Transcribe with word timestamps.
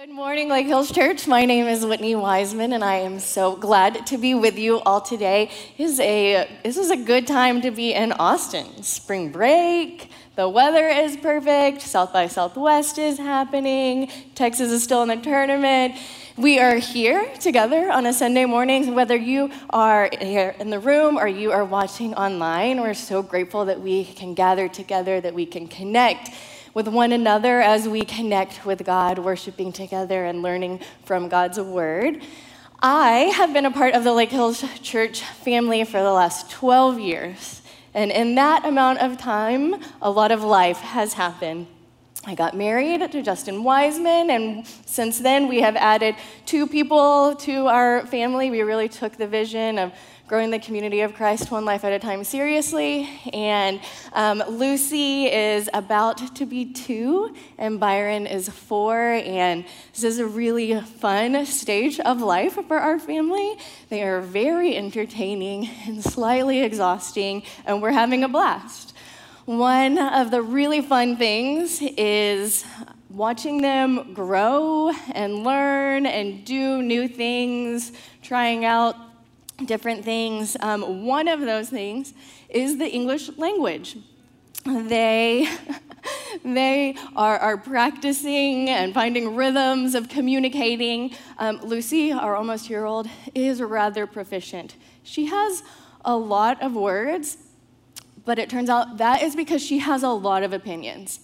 Good 0.00 0.08
morning, 0.08 0.48
Lake 0.48 0.66
Hills 0.66 0.90
Church. 0.90 1.26
My 1.26 1.44
name 1.44 1.66
is 1.66 1.84
Whitney 1.84 2.14
Wiseman, 2.14 2.72
and 2.72 2.82
I 2.82 2.94
am 2.94 3.18
so 3.20 3.54
glad 3.54 4.06
to 4.06 4.16
be 4.16 4.32
with 4.32 4.58
you 4.58 4.80
all 4.80 5.02
today. 5.02 5.50
This 5.76 5.90
is 5.90 6.00
a, 6.00 6.48
this 6.64 6.78
is 6.78 6.90
a 6.90 6.96
good 6.96 7.26
time 7.26 7.60
to 7.60 7.70
be 7.70 7.92
in 7.92 8.12
Austin. 8.12 8.82
Spring 8.82 9.30
break, 9.30 10.08
the 10.36 10.48
weather 10.48 10.88
is 10.88 11.18
perfect, 11.18 11.82
South 11.82 12.14
by 12.14 12.28
Southwest 12.28 12.96
is 12.96 13.18
happening, 13.18 14.10
Texas 14.34 14.70
is 14.70 14.82
still 14.82 15.02
in 15.02 15.08
the 15.08 15.16
tournament. 15.16 15.96
We 16.38 16.58
are 16.60 16.76
here 16.76 17.30
together 17.38 17.90
on 17.90 18.06
a 18.06 18.14
Sunday 18.14 18.46
morning, 18.46 18.94
whether 18.94 19.16
you 19.16 19.50
are 19.68 20.08
here 20.18 20.56
in 20.58 20.70
the 20.70 20.80
room 20.80 21.18
or 21.18 21.28
you 21.28 21.52
are 21.52 21.66
watching 21.66 22.14
online. 22.14 22.80
We're 22.80 22.94
so 22.94 23.22
grateful 23.22 23.66
that 23.66 23.82
we 23.82 24.06
can 24.06 24.32
gather 24.32 24.66
together, 24.66 25.20
that 25.20 25.34
we 25.34 25.44
can 25.44 25.68
connect 25.68 26.30
with 26.74 26.88
one 26.88 27.12
another 27.12 27.60
as 27.60 27.88
we 27.88 28.02
connect 28.02 28.64
with 28.64 28.84
God, 28.84 29.18
worshiping 29.18 29.72
together 29.72 30.24
and 30.24 30.42
learning 30.42 30.80
from 31.04 31.28
God's 31.28 31.58
Word. 31.58 32.22
I 32.82 33.32
have 33.34 33.52
been 33.52 33.66
a 33.66 33.70
part 33.70 33.94
of 33.94 34.04
the 34.04 34.12
Lake 34.12 34.30
Hills 34.30 34.64
Church 34.80 35.22
family 35.22 35.84
for 35.84 36.00
the 36.02 36.12
last 36.12 36.50
12 36.50 36.98
years. 36.98 37.62
And 37.92 38.10
in 38.10 38.36
that 38.36 38.64
amount 38.64 39.00
of 39.00 39.18
time, 39.18 39.82
a 40.00 40.10
lot 40.10 40.30
of 40.30 40.42
life 40.42 40.78
has 40.78 41.14
happened. 41.14 41.66
I 42.26 42.34
got 42.34 42.54
married 42.54 43.10
to 43.12 43.22
Justin 43.22 43.64
Wiseman, 43.64 44.30
and 44.30 44.66
since 44.84 45.18
then 45.18 45.48
we 45.48 45.62
have 45.62 45.74
added 45.74 46.16
two 46.44 46.66
people 46.66 47.34
to 47.36 47.66
our 47.66 48.06
family. 48.06 48.50
We 48.50 48.60
really 48.60 48.90
took 48.90 49.16
the 49.16 49.26
vision 49.26 49.78
of 49.78 49.92
growing 50.30 50.52
the 50.52 50.60
community 50.60 51.00
of 51.00 51.12
Christ 51.12 51.50
one 51.50 51.64
life 51.64 51.82
at 51.82 51.92
a 51.92 51.98
time 51.98 52.22
seriously. 52.22 53.10
And 53.32 53.80
um, 54.12 54.40
Lucy 54.48 55.26
is 55.26 55.68
about 55.74 56.36
to 56.36 56.46
be 56.46 56.72
two, 56.72 57.34
and 57.58 57.80
Byron 57.80 58.28
is 58.28 58.48
four. 58.48 58.96
And 58.96 59.64
this 59.92 60.04
is 60.04 60.20
a 60.20 60.26
really 60.26 60.80
fun 60.82 61.44
stage 61.46 61.98
of 61.98 62.20
life 62.20 62.56
for 62.68 62.78
our 62.78 63.00
family. 63.00 63.56
They 63.88 64.04
are 64.04 64.20
very 64.20 64.76
entertaining 64.76 65.68
and 65.88 66.00
slightly 66.00 66.62
exhausting, 66.62 67.42
and 67.66 67.82
we're 67.82 67.90
having 67.90 68.22
a 68.22 68.28
blast. 68.28 68.94
One 69.46 69.98
of 69.98 70.30
the 70.30 70.42
really 70.42 70.80
fun 70.80 71.16
things 71.16 71.82
is 71.82 72.64
watching 73.08 73.62
them 73.62 74.14
grow 74.14 74.92
and 75.12 75.42
learn 75.42 76.06
and 76.06 76.44
do 76.44 76.82
new 76.82 77.08
things, 77.08 77.90
trying 78.22 78.64
out 78.64 79.09
different 79.64 80.04
things. 80.04 80.56
Um, 80.60 81.04
one 81.04 81.28
of 81.28 81.40
those 81.40 81.68
things 81.68 82.14
is 82.48 82.78
the 82.78 82.88
English 82.88 83.30
language. 83.36 83.96
They, 84.64 85.48
they 86.44 86.96
are, 87.16 87.38
are 87.38 87.56
practicing 87.56 88.68
and 88.68 88.92
finding 88.92 89.34
rhythms 89.34 89.94
of 89.94 90.08
communicating. 90.08 91.14
Um, 91.38 91.60
Lucy, 91.62 92.12
our 92.12 92.36
almost 92.36 92.68
year 92.68 92.84
old, 92.84 93.08
is 93.34 93.60
rather 93.62 94.06
proficient. 94.06 94.76
She 95.02 95.26
has 95.26 95.62
a 96.04 96.16
lot 96.16 96.62
of 96.62 96.74
words, 96.74 97.38
but 98.24 98.38
it 98.38 98.50
turns 98.50 98.68
out 98.68 98.98
that 98.98 99.22
is 99.22 99.34
because 99.34 99.62
she 99.62 99.78
has 99.78 100.02
a 100.02 100.10
lot 100.10 100.42
of 100.42 100.52
opinions 100.52 101.20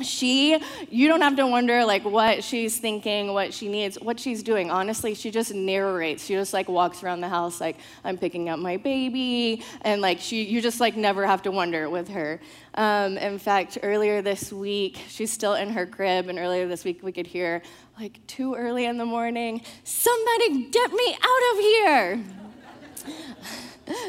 she 0.00 0.58
you 0.90 1.06
don't 1.06 1.20
have 1.20 1.36
to 1.36 1.46
wonder 1.46 1.84
like 1.84 2.04
what 2.04 2.42
she's 2.42 2.78
thinking 2.78 3.32
what 3.32 3.52
she 3.52 3.68
needs 3.68 3.96
what 4.00 4.18
she's 4.18 4.42
doing. 4.42 4.70
Honestly 4.70 5.14
she 5.14 5.30
just 5.30 5.54
narrates. 5.54 6.24
She 6.24 6.34
just 6.34 6.52
like 6.52 6.68
walks 6.68 7.02
around 7.02 7.20
the 7.20 7.28
house 7.28 7.60
like 7.60 7.76
i'm 8.04 8.16
picking 8.16 8.48
up 8.48 8.58
my 8.58 8.76
baby. 8.76 9.62
And 9.82 10.00
like 10.00 10.20
she 10.20 10.44
you 10.44 10.60
just 10.60 10.80
like 10.80 10.96
never 10.96 11.26
have 11.26 11.42
to 11.42 11.50
wonder 11.50 11.90
with 11.90 12.08
her. 12.08 12.40
Um, 12.74 13.18
in 13.18 13.38
fact 13.38 13.78
earlier 13.82 14.22
this 14.22 14.52
week 14.52 14.98
she's 15.08 15.30
still 15.30 15.54
in 15.54 15.70
her 15.70 15.86
crib 15.86 16.28
and 16.28 16.38
earlier 16.38 16.66
this 16.66 16.84
week 16.84 17.02
we 17.02 17.12
could 17.12 17.26
hear 17.26 17.62
like 18.00 18.26
too 18.26 18.54
early 18.54 18.86
in 18.86 18.96
the 18.96 19.06
morning 19.06 19.60
somebody 19.84 20.70
get 20.70 20.92
me 20.92 21.16
out 21.20 21.52
of 21.52 21.58
here. 21.58 22.24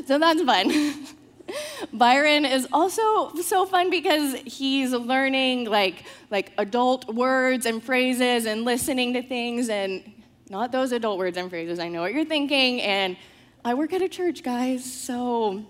So 0.05 0.19
that's 0.19 0.41
fun 0.43 1.07
Byron 1.93 2.45
is 2.45 2.67
also 2.71 3.33
so 3.35 3.65
fun 3.65 3.89
because 3.89 4.35
he's 4.45 4.91
learning 4.91 5.65
like, 5.65 6.05
like 6.31 6.51
adult 6.57 7.13
words 7.13 7.65
and 7.65 7.83
phrases 7.83 8.45
and 8.45 8.63
listening 8.63 9.13
to 9.13 9.21
things 9.21 9.69
and 9.69 10.03
not 10.49 10.71
those 10.71 10.91
adult 10.91 11.17
words 11.17 11.37
and 11.37 11.49
phrases. 11.49 11.79
I 11.79 11.89
know 11.89 12.01
what 12.01 12.13
you're 12.13 12.25
thinking. 12.25 12.81
And 12.81 13.17
I 13.65 13.73
work 13.73 13.93
at 13.93 14.01
a 14.01 14.09
church, 14.09 14.43
guys, 14.43 14.83
so. 14.83 15.65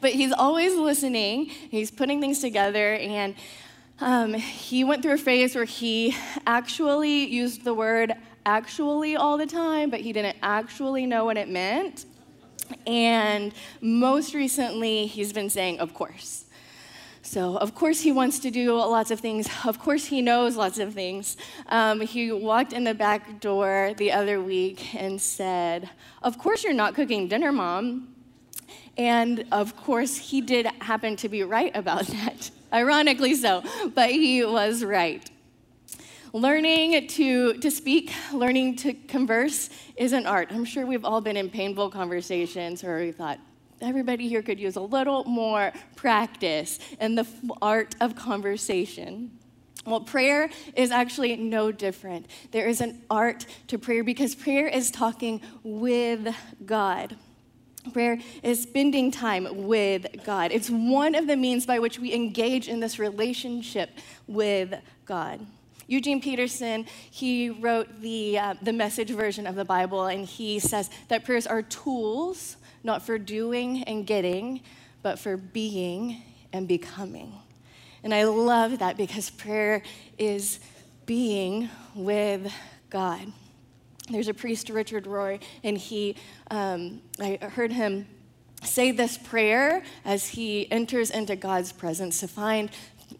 But 0.00 0.12
he's 0.12 0.32
always 0.32 0.74
listening, 0.74 1.46
he's 1.46 1.90
putting 1.90 2.20
things 2.20 2.40
together, 2.40 2.94
and 2.94 3.34
um, 4.00 4.32
he 4.34 4.84
went 4.84 5.02
through 5.02 5.14
a 5.14 5.18
phase 5.18 5.54
where 5.54 5.64
he 5.64 6.16
actually 6.46 7.26
used 7.26 7.64
the 7.64 7.74
word 7.74 8.14
actually 8.46 9.16
all 9.16 9.36
the 9.36 9.46
time, 9.46 9.90
but 9.90 10.00
he 10.00 10.12
didn't 10.12 10.36
actually 10.42 11.04
know 11.04 11.24
what 11.24 11.36
it 11.36 11.48
meant. 11.48 12.06
And 12.86 13.52
most 13.80 14.34
recently, 14.34 15.06
he's 15.06 15.32
been 15.32 15.50
saying, 15.50 15.80
of 15.80 15.94
course. 15.94 16.44
So, 17.22 17.56
of 17.56 17.74
course, 17.74 18.00
he 18.00 18.12
wants 18.12 18.38
to 18.40 18.52
do 18.52 18.74
lots 18.74 19.10
of 19.10 19.18
things. 19.18 19.48
Of 19.64 19.80
course, 19.80 20.06
he 20.06 20.22
knows 20.22 20.56
lots 20.56 20.78
of 20.78 20.94
things. 20.94 21.36
Um, 21.66 22.00
he 22.00 22.30
walked 22.30 22.72
in 22.72 22.84
the 22.84 22.94
back 22.94 23.40
door 23.40 23.94
the 23.96 24.12
other 24.12 24.40
week 24.40 24.94
and 24.94 25.20
said, 25.20 25.90
Of 26.22 26.38
course, 26.38 26.62
you're 26.62 26.72
not 26.72 26.94
cooking 26.94 27.26
dinner, 27.26 27.50
Mom. 27.50 28.14
And 28.96 29.44
of 29.50 29.76
course, 29.76 30.16
he 30.16 30.40
did 30.40 30.66
happen 30.80 31.16
to 31.16 31.28
be 31.28 31.42
right 31.42 31.74
about 31.74 32.06
that. 32.18 32.50
Ironically 32.72 33.34
so, 33.34 33.62
but 33.94 34.10
he 34.10 34.44
was 34.44 34.84
right. 34.84 35.28
Learning 36.36 37.06
to, 37.06 37.54
to 37.54 37.70
speak, 37.70 38.12
learning 38.30 38.76
to 38.76 38.92
converse 38.92 39.70
is 39.96 40.12
an 40.12 40.26
art. 40.26 40.48
I'm 40.50 40.66
sure 40.66 40.84
we've 40.84 41.02
all 41.02 41.22
been 41.22 41.38
in 41.38 41.48
painful 41.48 41.88
conversations 41.88 42.82
where 42.82 42.98
we 42.98 43.10
thought, 43.10 43.38
everybody 43.80 44.28
here 44.28 44.42
could 44.42 44.60
use 44.60 44.76
a 44.76 44.82
little 44.82 45.24
more 45.24 45.72
practice 45.94 46.78
in 47.00 47.14
the 47.14 47.26
art 47.62 47.96
of 48.02 48.16
conversation. 48.16 49.30
Well, 49.86 50.02
prayer 50.02 50.50
is 50.74 50.90
actually 50.90 51.36
no 51.36 51.72
different. 51.72 52.26
There 52.50 52.68
is 52.68 52.82
an 52.82 53.02
art 53.08 53.46
to 53.68 53.78
prayer 53.78 54.04
because 54.04 54.34
prayer 54.34 54.68
is 54.68 54.90
talking 54.90 55.40
with 55.62 56.36
God. 56.66 57.16
Prayer 57.94 58.18
is 58.42 58.62
spending 58.62 59.10
time 59.10 59.66
with 59.66 60.06
God. 60.22 60.52
It's 60.52 60.68
one 60.68 61.14
of 61.14 61.28
the 61.28 61.36
means 61.38 61.64
by 61.64 61.78
which 61.78 61.98
we 61.98 62.12
engage 62.12 62.68
in 62.68 62.80
this 62.80 62.98
relationship 62.98 63.88
with 64.26 64.74
God. 65.06 65.46
Eugene 65.86 66.20
Peterson, 66.20 66.86
he 67.10 67.50
wrote 67.50 68.00
the, 68.00 68.38
uh, 68.38 68.54
the 68.60 68.72
message 68.72 69.10
version 69.10 69.46
of 69.46 69.54
the 69.54 69.64
Bible, 69.64 70.06
and 70.06 70.24
he 70.24 70.58
says 70.58 70.90
that 71.08 71.24
prayers 71.24 71.46
are 71.46 71.62
tools, 71.62 72.56
not 72.82 73.02
for 73.02 73.18
doing 73.18 73.82
and 73.84 74.06
getting, 74.06 74.60
but 75.02 75.18
for 75.18 75.36
being 75.36 76.22
and 76.52 76.66
becoming. 76.66 77.32
And 78.02 78.12
I 78.12 78.24
love 78.24 78.80
that 78.80 78.96
because 78.96 79.30
prayer 79.30 79.82
is 80.18 80.60
being 81.06 81.68
with 81.94 82.52
God. 82.90 83.32
There's 84.10 84.28
a 84.28 84.34
priest, 84.34 84.70
Richard 84.70 85.04
Rohr, 85.04 85.40
and 85.64 85.76
he, 85.76 86.16
um, 86.50 87.02
I 87.20 87.38
heard 87.40 87.72
him 87.72 88.06
say 88.62 88.90
this 88.90 89.18
prayer 89.18 89.82
as 90.04 90.28
he 90.28 90.70
enters 90.70 91.10
into 91.10 91.36
God's 91.36 91.72
presence 91.72 92.20
to 92.20 92.28
find 92.28 92.70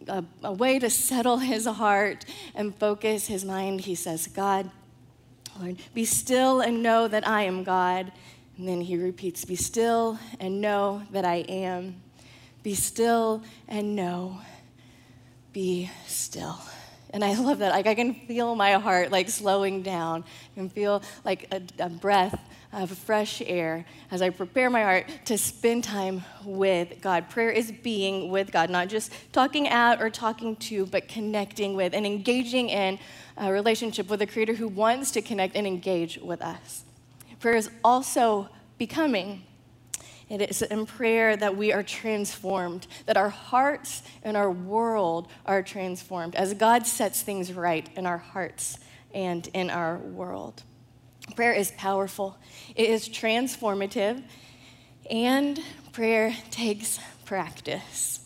a, 0.08 0.24
a 0.42 0.52
way 0.52 0.78
to 0.78 0.90
settle 0.90 1.38
his 1.38 1.66
heart 1.66 2.24
and 2.54 2.74
focus 2.74 3.26
his 3.26 3.44
mind, 3.44 3.82
he 3.82 3.94
says, 3.94 4.26
God, 4.26 4.70
Lord, 5.58 5.76
be 5.94 6.04
still 6.04 6.60
and 6.60 6.82
know 6.82 7.08
that 7.08 7.26
I 7.26 7.42
am 7.42 7.64
God. 7.64 8.12
And 8.58 8.68
then 8.68 8.80
he 8.80 8.96
repeats, 8.96 9.44
Be 9.44 9.56
still 9.56 10.18
and 10.40 10.60
know 10.60 11.02
that 11.10 11.24
I 11.24 11.36
am. 11.36 12.02
Be 12.62 12.74
still 12.74 13.42
and 13.68 13.94
know. 13.94 14.40
Be 15.52 15.90
still. 16.06 16.58
And 17.10 17.24
I 17.24 17.34
love 17.34 17.58
that. 17.58 17.72
Like 17.72 17.86
I 17.86 17.94
can 17.94 18.14
feel 18.14 18.54
my 18.54 18.72
heart 18.72 19.10
like 19.10 19.28
slowing 19.28 19.82
down. 19.82 20.24
Can 20.54 20.68
feel 20.68 21.02
like 21.24 21.48
a, 21.52 21.62
a 21.82 21.88
breath 21.88 22.38
of 22.76 22.90
fresh 22.96 23.42
air 23.46 23.86
as 24.10 24.20
I 24.20 24.30
prepare 24.30 24.68
my 24.68 24.82
heart 24.82 25.10
to 25.24 25.38
spend 25.38 25.82
time 25.82 26.22
with 26.44 27.00
God. 27.00 27.30
Prayer 27.30 27.50
is 27.50 27.72
being 27.72 28.30
with 28.30 28.52
God, 28.52 28.68
not 28.68 28.88
just 28.88 29.10
talking 29.32 29.66
at 29.66 30.00
or 30.00 30.10
talking 30.10 30.56
to, 30.56 30.84
but 30.86 31.08
connecting 31.08 31.74
with 31.74 31.94
and 31.94 32.06
engaging 32.06 32.68
in 32.68 32.98
a 33.38 33.50
relationship 33.50 34.08
with 34.10 34.20
a 34.20 34.26
Creator 34.26 34.54
who 34.54 34.68
wants 34.68 35.10
to 35.12 35.22
connect 35.22 35.56
and 35.56 35.66
engage 35.66 36.18
with 36.18 36.42
us. 36.42 36.84
Prayer 37.40 37.56
is 37.56 37.70
also 37.82 38.48
becoming. 38.76 39.42
It 40.28 40.42
is 40.42 40.60
in 40.60 40.84
prayer 40.86 41.36
that 41.36 41.56
we 41.56 41.72
are 41.72 41.82
transformed, 41.82 42.86
that 43.06 43.16
our 43.16 43.30
hearts 43.30 44.02
and 44.22 44.36
our 44.36 44.50
world 44.50 45.28
are 45.46 45.62
transformed 45.62 46.34
as 46.34 46.52
God 46.52 46.86
sets 46.86 47.22
things 47.22 47.52
right 47.52 47.88
in 47.96 48.06
our 48.06 48.18
hearts 48.18 48.78
and 49.14 49.46
in 49.54 49.70
our 49.70 49.96
world. 49.96 50.62
Prayer 51.34 51.52
is 51.52 51.72
powerful, 51.72 52.38
it 52.74 52.88
is 52.88 53.08
transformative, 53.08 54.22
and 55.10 55.60
prayer 55.92 56.34
takes 56.50 56.98
practice. 57.24 58.20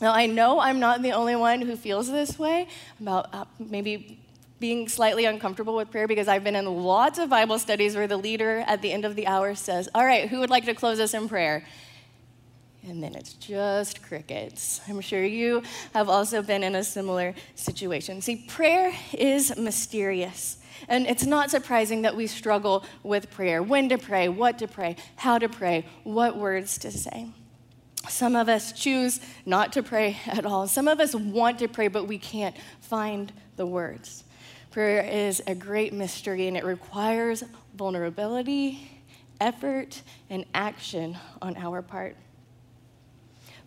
Now, 0.00 0.12
I 0.12 0.26
know 0.26 0.60
I'm 0.60 0.78
not 0.78 1.02
the 1.02 1.12
only 1.12 1.36
one 1.36 1.62
who 1.62 1.74
feels 1.76 2.10
this 2.10 2.38
way 2.38 2.68
about 3.00 3.32
uh, 3.32 3.44
maybe 3.58 4.20
being 4.60 4.88
slightly 4.88 5.24
uncomfortable 5.24 5.76
with 5.76 5.90
prayer 5.90 6.06
because 6.06 6.28
I've 6.28 6.44
been 6.44 6.56
in 6.56 6.66
lots 6.66 7.18
of 7.18 7.30
Bible 7.30 7.58
studies 7.58 7.96
where 7.96 8.06
the 8.06 8.16
leader 8.16 8.64
at 8.66 8.82
the 8.82 8.92
end 8.92 9.04
of 9.04 9.16
the 9.16 9.26
hour 9.26 9.54
says, 9.54 9.88
All 9.94 10.04
right, 10.04 10.28
who 10.28 10.40
would 10.40 10.50
like 10.50 10.64
to 10.66 10.74
close 10.74 11.00
us 11.00 11.14
in 11.14 11.28
prayer? 11.28 11.64
And 12.86 13.02
then 13.02 13.14
it's 13.14 13.32
just 13.32 14.02
crickets. 14.02 14.80
I'm 14.88 15.00
sure 15.00 15.24
you 15.24 15.62
have 15.92 16.08
also 16.08 16.40
been 16.40 16.62
in 16.62 16.76
a 16.76 16.84
similar 16.84 17.34
situation. 17.54 18.20
See, 18.20 18.44
prayer 18.46 18.92
is 19.12 19.56
mysterious. 19.56 20.58
And 20.88 21.06
it's 21.06 21.26
not 21.26 21.50
surprising 21.50 22.02
that 22.02 22.16
we 22.16 22.26
struggle 22.26 22.84
with 23.02 23.30
prayer 23.30 23.62
when 23.62 23.88
to 23.88 23.98
pray, 23.98 24.28
what 24.28 24.58
to 24.58 24.68
pray, 24.68 24.96
how 25.16 25.38
to 25.38 25.48
pray, 25.48 25.86
what 26.04 26.36
words 26.36 26.78
to 26.78 26.90
say. 26.90 27.28
Some 28.08 28.36
of 28.36 28.48
us 28.48 28.72
choose 28.72 29.20
not 29.44 29.72
to 29.72 29.82
pray 29.82 30.18
at 30.26 30.46
all. 30.46 30.66
Some 30.68 30.88
of 30.88 31.00
us 31.00 31.14
want 31.14 31.58
to 31.60 31.68
pray, 31.68 31.88
but 31.88 32.06
we 32.06 32.18
can't 32.18 32.56
find 32.80 33.32
the 33.56 33.66
words. 33.66 34.24
Prayer 34.70 35.02
is 35.02 35.42
a 35.46 35.54
great 35.54 35.92
mystery 35.92 36.46
and 36.48 36.56
it 36.56 36.64
requires 36.64 37.42
vulnerability, 37.74 38.90
effort, 39.40 40.02
and 40.28 40.44
action 40.54 41.16
on 41.40 41.56
our 41.56 41.82
part. 41.82 42.16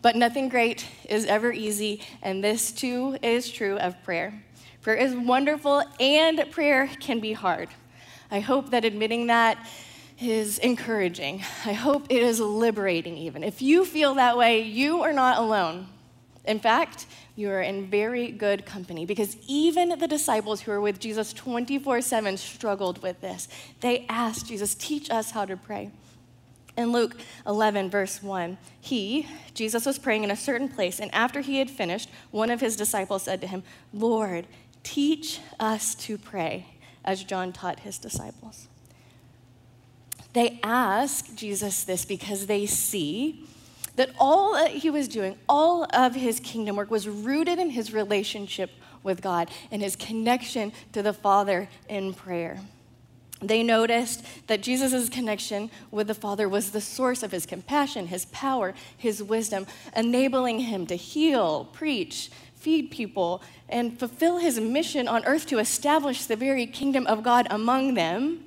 But 0.01 0.15
nothing 0.15 0.49
great 0.49 0.85
is 1.09 1.25
ever 1.25 1.51
easy, 1.51 2.01
and 2.21 2.41
this 2.41 2.71
too 2.71 3.17
is 3.21 3.51
true 3.51 3.77
of 3.77 4.01
prayer. 4.03 4.43
Is 4.93 5.15
wonderful, 5.15 5.83
and 5.99 6.43
prayer 6.51 6.89
can 6.99 7.19
be 7.19 7.33
hard. 7.33 7.69
I 8.31 8.39
hope 8.39 8.71
that 8.71 8.85
admitting 8.85 9.27
that 9.27 9.57
is 10.19 10.57
encouraging. 10.59 11.43
I 11.65 11.73
hope 11.73 12.07
it 12.09 12.21
is 12.21 12.39
liberating, 12.39 13.17
even. 13.17 13.43
If 13.43 13.61
you 13.61 13.85
feel 13.85 14.15
that 14.15 14.37
way, 14.37 14.61
you 14.61 15.01
are 15.01 15.13
not 15.13 15.37
alone. 15.37 15.87
In 16.45 16.59
fact, 16.59 17.05
you 17.35 17.49
are 17.49 17.61
in 17.61 17.87
very 17.87 18.31
good 18.31 18.65
company 18.65 19.05
because 19.05 19.37
even 19.47 19.97
the 19.97 20.07
disciples 20.07 20.61
who 20.61 20.71
were 20.71 20.81
with 20.81 20.99
Jesus 20.99 21.31
24 21.33 22.01
7 22.01 22.37
struggled 22.37 23.01
with 23.01 23.21
this. 23.21 23.47
They 23.81 24.05
asked 24.09 24.47
Jesus, 24.47 24.75
Teach 24.75 25.09
us 25.09 25.31
how 25.31 25.45
to 25.45 25.55
pray. 25.55 25.91
In 26.75 26.91
Luke 26.91 27.17
11, 27.45 27.89
verse 27.89 28.23
1, 28.23 28.57
he, 28.79 29.27
Jesus, 29.53 29.85
was 29.85 29.99
praying 29.99 30.23
in 30.23 30.31
a 30.31 30.35
certain 30.35 30.69
place, 30.69 30.99
and 30.99 31.13
after 31.13 31.41
he 31.41 31.59
had 31.59 31.69
finished, 31.69 32.09
one 32.31 32.49
of 32.49 32.61
his 32.61 32.77
disciples 32.77 33.23
said 33.23 33.41
to 33.41 33.47
him, 33.47 33.63
Lord, 33.93 34.47
teach 34.83 35.39
us 35.59 35.95
to 35.95 36.17
pray, 36.17 36.67
as 37.03 37.23
John 37.23 37.53
taught 37.53 37.81
his 37.81 37.97
disciples. 37.97 38.67
They 40.33 40.59
ask 40.63 41.33
Jesus 41.35 41.83
this 41.83 42.05
because 42.05 42.45
they 42.45 42.65
see 42.65 43.45
that 43.95 44.11
all 44.19 44.53
that 44.53 44.71
he 44.71 44.89
was 44.89 45.07
doing, 45.07 45.37
all 45.49 45.85
of 45.93 46.15
his 46.15 46.39
kingdom 46.39 46.75
work, 46.75 46.91
was 46.91 47.07
rooted 47.07 47.59
in 47.59 47.71
his 47.71 47.93
relationship 47.93 48.71
with 49.03 49.21
God 49.21 49.49
and 49.71 49.81
his 49.81 49.95
connection 49.95 50.71
to 50.93 51.01
the 51.01 51.13
Father 51.13 51.67
in 51.87 52.13
prayer. 52.13 52.59
They 53.41 53.63
noticed 53.63 54.23
that 54.47 54.61
Jesus' 54.61 55.07
connection 55.07 55.71
with 55.91 56.07
the 56.07 56.13
Father 56.13 56.49
was 56.49 56.71
the 56.71 56.81
source 56.81 57.23
of 57.23 57.31
his 57.31 57.45
compassion, 57.45 58.07
his 58.07 58.25
power, 58.25 58.73
his 58.97 59.23
wisdom, 59.23 59.65
enabling 59.95 60.59
him 60.59 60.85
to 60.87 60.95
heal, 60.95 61.65
preach, 61.71 62.29
feed 62.59 62.91
people, 62.91 63.41
and 63.69 63.97
fulfill 63.97 64.37
his 64.37 64.59
mission 64.59 65.07
on 65.07 65.23
earth 65.25 65.47
to 65.47 65.59
establish 65.59 66.25
the 66.25 66.35
very 66.35 66.67
kingdom 66.67 67.07
of 67.07 67.23
God 67.23 67.47
among 67.49 67.93
them 67.93 68.43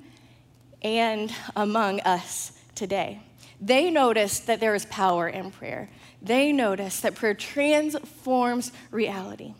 and 0.81 1.33
among 1.55 1.99
us 2.01 2.51
today. 2.75 3.21
They 3.59 3.89
noticed 3.89 4.45
that 4.47 4.59
there 4.59 4.75
is 4.75 4.85
power 4.85 5.27
in 5.27 5.49
prayer. 5.49 5.89
They 6.21 6.51
noticed 6.51 7.01
that 7.03 7.15
prayer 7.15 7.33
transforms 7.33 8.71
reality. 8.91 9.53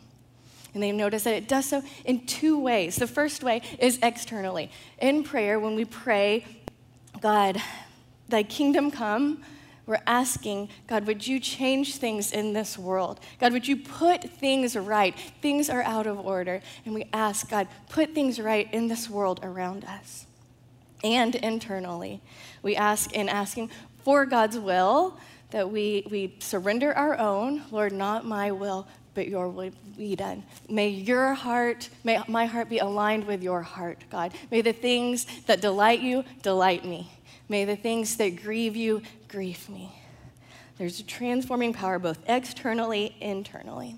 And 0.72 0.82
they 0.82 0.92
notice 0.92 1.24
that 1.24 1.34
it 1.34 1.48
does 1.48 1.66
so 1.66 1.82
in 2.04 2.26
two 2.26 2.58
ways. 2.58 2.96
The 2.96 3.06
first 3.06 3.42
way 3.42 3.62
is 3.78 3.98
externally. 4.02 4.70
In 4.98 5.24
prayer, 5.24 5.58
when 5.58 5.74
we 5.74 5.84
pray, 5.84 6.44
God, 7.20 7.60
thy 8.28 8.42
kingdom 8.42 8.90
come, 8.90 9.42
we're 9.86 10.00
asking, 10.06 10.70
God, 10.86 11.06
would 11.06 11.26
you 11.26 11.38
change 11.38 11.96
things 11.96 12.32
in 12.32 12.54
this 12.54 12.78
world? 12.78 13.20
God, 13.38 13.52
would 13.52 13.68
you 13.68 13.76
put 13.76 14.24
things 14.24 14.76
right? 14.76 15.14
Things 15.42 15.68
are 15.68 15.82
out 15.82 16.06
of 16.06 16.18
order. 16.18 16.62
And 16.84 16.94
we 16.94 17.04
ask, 17.12 17.50
God, 17.50 17.68
put 17.90 18.14
things 18.14 18.40
right 18.40 18.72
in 18.72 18.88
this 18.88 19.10
world 19.10 19.40
around 19.42 19.84
us. 19.84 20.26
And 21.02 21.34
internally, 21.34 22.22
we 22.62 22.76
ask 22.76 23.12
in 23.12 23.28
asking 23.28 23.70
for 24.04 24.24
God's 24.24 24.58
will 24.58 25.18
that 25.50 25.70
we, 25.70 26.06
we 26.10 26.34
surrender 26.38 26.94
our 26.94 27.18
own, 27.18 27.62
Lord, 27.70 27.92
not 27.92 28.24
my 28.24 28.52
will, 28.52 28.88
but 29.12 29.28
your 29.28 29.48
will 29.48 29.70
be 29.96 30.16
done. 30.16 30.42
May 30.68 30.88
your 30.88 31.34
heart, 31.34 31.88
may 32.02 32.20
my 32.26 32.46
heart 32.46 32.68
be 32.68 32.78
aligned 32.78 33.24
with 33.26 33.42
your 33.42 33.62
heart, 33.62 34.02
God. 34.10 34.32
May 34.50 34.62
the 34.62 34.72
things 34.72 35.26
that 35.46 35.60
delight 35.60 36.00
you 36.00 36.24
delight 36.42 36.84
me. 36.84 37.10
May 37.48 37.64
the 37.64 37.76
things 37.76 38.16
that 38.16 38.42
grieve 38.42 38.76
you 38.76 39.02
grieve 39.28 39.68
me. 39.68 40.00
There's 40.78 40.98
a 40.98 41.04
transforming 41.04 41.72
power 41.72 41.98
both 41.98 42.18
externally, 42.26 43.16
and 43.20 43.38
internally. 43.38 43.96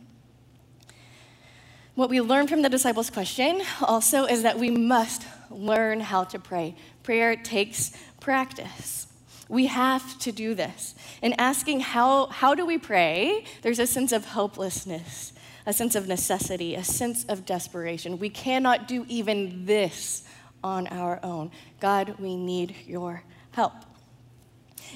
What 1.94 2.10
we 2.10 2.20
learn 2.20 2.46
from 2.46 2.60
the 2.60 2.68
disciples' 2.68 3.08
question 3.08 3.62
also 3.80 4.26
is 4.26 4.42
that 4.42 4.58
we 4.58 4.70
must 4.70 5.26
learn 5.50 6.00
how 6.00 6.24
to 6.24 6.38
pray. 6.38 6.76
Prayer 7.02 7.36
takes 7.36 7.92
practice. 8.20 9.06
We 9.48 9.66
have 9.66 10.18
to 10.18 10.32
do 10.32 10.54
this. 10.54 10.94
In 11.22 11.34
asking 11.38 11.80
how, 11.80 12.26
how 12.26 12.54
do 12.54 12.66
we 12.66 12.76
pray, 12.76 13.44
there's 13.62 13.78
a 13.78 13.86
sense 13.86 14.12
of 14.12 14.26
helplessness, 14.26 15.32
a 15.64 15.72
sense 15.72 15.94
of 15.94 16.06
necessity, 16.06 16.74
a 16.74 16.84
sense 16.84 17.24
of 17.24 17.46
desperation. 17.46 18.18
We 18.18 18.28
cannot 18.28 18.88
do 18.88 19.06
even 19.08 19.64
this 19.64 20.24
on 20.62 20.88
our 20.88 21.20
own. 21.22 21.50
God, 21.80 22.16
we 22.18 22.36
need 22.36 22.74
your 22.86 23.22
help. 23.56 23.72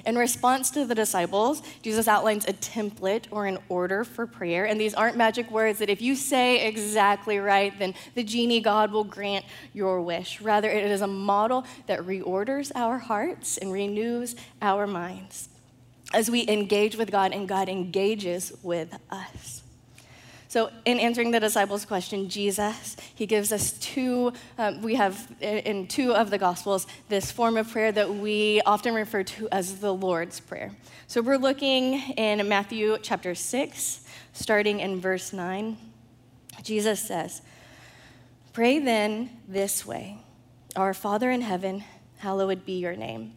In 0.05 0.17
response 0.17 0.71
to 0.73 0.85
the 0.85 0.95
disciples, 0.95 1.63
Jesus 1.83 2.07
outlines 2.07 2.45
a 2.47 2.53
template 2.53 3.25
or 3.31 3.47
an 3.47 3.59
order 3.71 4.05
for 4.05 4.27
prayer. 4.27 4.67
And 4.67 4.79
these 4.79 4.95
aren't 4.95 5.17
magic 5.17 5.51
words 5.51 5.79
that 5.79 5.89
if 5.89 6.03
you 6.03 6.15
say 6.15 6.67
exactly 6.67 7.39
right, 7.39 7.77
then 7.79 7.95
the 8.15 8.23
genie 8.23 8.61
God 8.61 8.93
will 8.93 9.05
grant 9.05 9.47
your 9.73 10.01
wish. 10.03 10.41
Rather, 10.41 10.69
it 10.71 10.91
is 10.91 11.01
a 11.01 11.07
model 11.07 11.65
that 11.87 12.01
reorders 12.01 12.71
our 12.75 12.99
hearts 12.99 13.57
and 13.57 13.73
renews 13.73 14.37
our 14.61 14.87
minds 14.87 15.49
as 16.13 16.31
we 16.31 16.47
engage 16.47 16.97
with 16.97 17.11
God 17.11 17.33
and 17.33 17.49
God 17.49 17.69
engages 17.69 18.53
with 18.63 18.95
us. 19.11 19.60
So, 20.51 20.69
in 20.85 20.99
answering 20.99 21.31
the 21.31 21.39
disciples' 21.39 21.85
question, 21.85 22.29
Jesus, 22.29 22.97
he 23.15 23.25
gives 23.25 23.53
us 23.53 23.71
two, 23.75 24.33
um, 24.59 24.83
we 24.83 24.97
have 24.97 25.33
in 25.41 25.87
two 25.87 26.13
of 26.13 26.31
the 26.31 26.39
Gospels 26.39 26.89
this 27.09 27.31
form 27.31 27.57
of 27.57 27.71
prayer 27.71 27.93
that 27.93 28.13
we 28.13 28.61
often 28.67 28.93
refer 28.93 29.23
to 29.23 29.49
as 29.53 29.79
the 29.79 29.95
Lord's 29.95 30.41
Prayer. 30.41 30.73
So, 31.07 31.21
we're 31.21 31.37
looking 31.37 32.01
in 32.17 32.49
Matthew 32.49 32.99
chapter 33.01 33.33
6, 33.33 34.01
starting 34.33 34.81
in 34.81 35.01
verse 35.01 35.33
9. 35.33 35.77
Jesus 36.65 36.99
says, 36.99 37.43
Pray 38.53 38.81
then 38.81 39.31
this 39.47 39.87
way 39.87 40.19
Our 40.75 40.95
Father 40.95 41.31
in 41.31 41.43
heaven, 41.43 41.85
hallowed 42.19 42.67
be 42.67 42.73
your 42.73 42.97
name. 42.97 43.35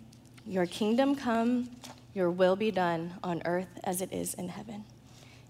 Your 0.48 0.66
kingdom 0.66 1.16
come, 1.16 1.70
your 2.16 2.32
will 2.32 2.56
be 2.56 2.72
done 2.72 3.14
on 3.24 3.44
earth 3.46 3.80
as 3.84 4.02
it 4.02 4.12
is 4.12 4.34
in 4.34 4.50
heaven. 4.50 4.86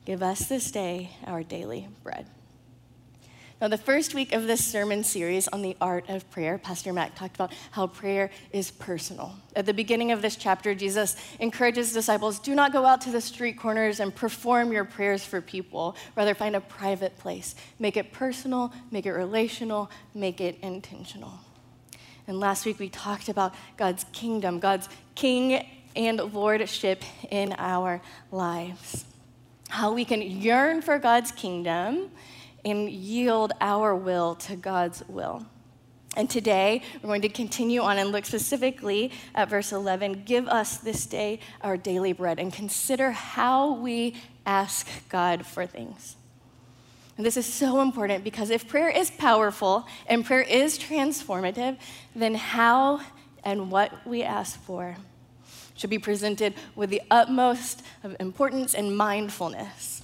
Give 0.06 0.22
us 0.22 0.48
this 0.48 0.70
day 0.70 1.12
our 1.26 1.44
daily 1.44 1.88
bread. 2.04 2.28
Now, 3.62 3.70
the 3.70 3.78
first 3.78 4.14
week 4.14 4.34
of 4.34 4.46
this 4.46 4.66
sermon 4.66 5.06
series 5.06 5.48
on 5.48 5.62
the 5.62 5.78
art 5.80 6.10
of 6.10 6.30
prayer, 6.30 6.58
Pastor 6.58 6.92
Matt 6.92 7.16
talked 7.16 7.36
about 7.36 7.54
how 7.72 7.88
prayer 7.88 8.30
is 8.52 8.72
personal. 8.72 9.34
At 9.56 9.66
the 9.66 9.74
beginning 9.74 10.12
of 10.12 10.22
this 10.22 10.36
chapter, 10.36 10.76
Jesus 10.76 11.16
encourages 11.40 11.94
disciples 11.94 12.40
do 12.40 12.56
not 12.56 12.74
go 12.74 12.86
out 12.86 13.00
to 13.02 13.12
the 13.12 13.22
street 13.22 13.58
corners 13.58 14.02
and 14.02 14.14
perform 14.14 14.74
your 14.74 14.84
prayers 14.84 15.24
for 15.24 15.40
people. 15.40 15.96
Rather, 16.18 16.36
find 16.36 16.58
a 16.58 16.60
private 16.60 17.18
place. 17.18 17.56
Make 17.80 17.96
it 17.96 18.12
personal, 18.12 18.74
make 18.92 19.06
it 19.06 19.14
relational, 19.14 19.90
make 20.14 20.42
it 20.42 20.60
intentional. 20.62 21.40
And 22.28 22.42
last 22.42 22.66
week, 22.66 22.80
we 22.80 22.90
talked 22.90 23.30
about 23.30 23.56
God's 23.78 24.06
kingdom, 24.12 24.60
God's 24.60 24.90
king 25.16 25.66
and 25.96 26.20
lordship 26.34 27.02
in 27.32 27.56
our 27.58 28.02
lives 28.30 29.06
how 29.74 29.92
we 29.92 30.06
can 30.06 30.22
yearn 30.22 30.84
for 30.84 31.00
God's 31.00 31.32
kingdom 31.32 32.12
and 32.64 32.88
yield 32.92 33.54
our 33.60 33.96
will 33.96 34.36
to 34.36 34.56
God's 34.56 35.02
will. 35.08 35.48
And 36.16 36.30
today, 36.30 36.84
we're 37.02 37.08
going 37.08 37.24
to 37.24 37.30
continue 37.30 37.82
on 37.82 37.98
and 37.98 38.12
look 38.12 38.24
specifically 38.24 39.12
at 39.34 39.50
verse 39.50 39.72
11 39.72 40.26
Give 40.26 40.48
us 40.48 40.78
this 40.78 41.08
day 41.08 41.40
our 41.62 41.76
daily 41.76 42.14
bread, 42.14 42.38
and 42.38 42.54
consider 42.54 43.10
how 43.10 43.74
we 43.74 44.16
ask 44.46 44.88
God 45.10 45.44
for 45.44 45.66
things. 45.66 46.18
And 47.18 47.26
this 47.26 47.36
is 47.36 47.52
so 47.52 47.82
important 47.82 48.24
because 48.24 48.52
if 48.52 48.68
prayer 48.68 48.90
is 48.90 49.10
powerful 49.10 49.88
and 50.06 50.24
prayer 50.24 50.44
is 50.44 50.78
transformative, 50.78 51.78
then 52.16 52.36
how 52.36 53.02
and 53.44 53.72
what 53.72 54.06
we 54.06 54.22
ask 54.22 54.62
for 54.62 54.98
should 55.76 55.90
be 55.90 56.00
presented 56.00 56.54
with 56.76 56.90
the 56.90 57.02
utmost 57.10 57.82
of 58.04 58.16
importance 58.20 58.74
and 58.74 58.96
mindfulness. 58.96 60.04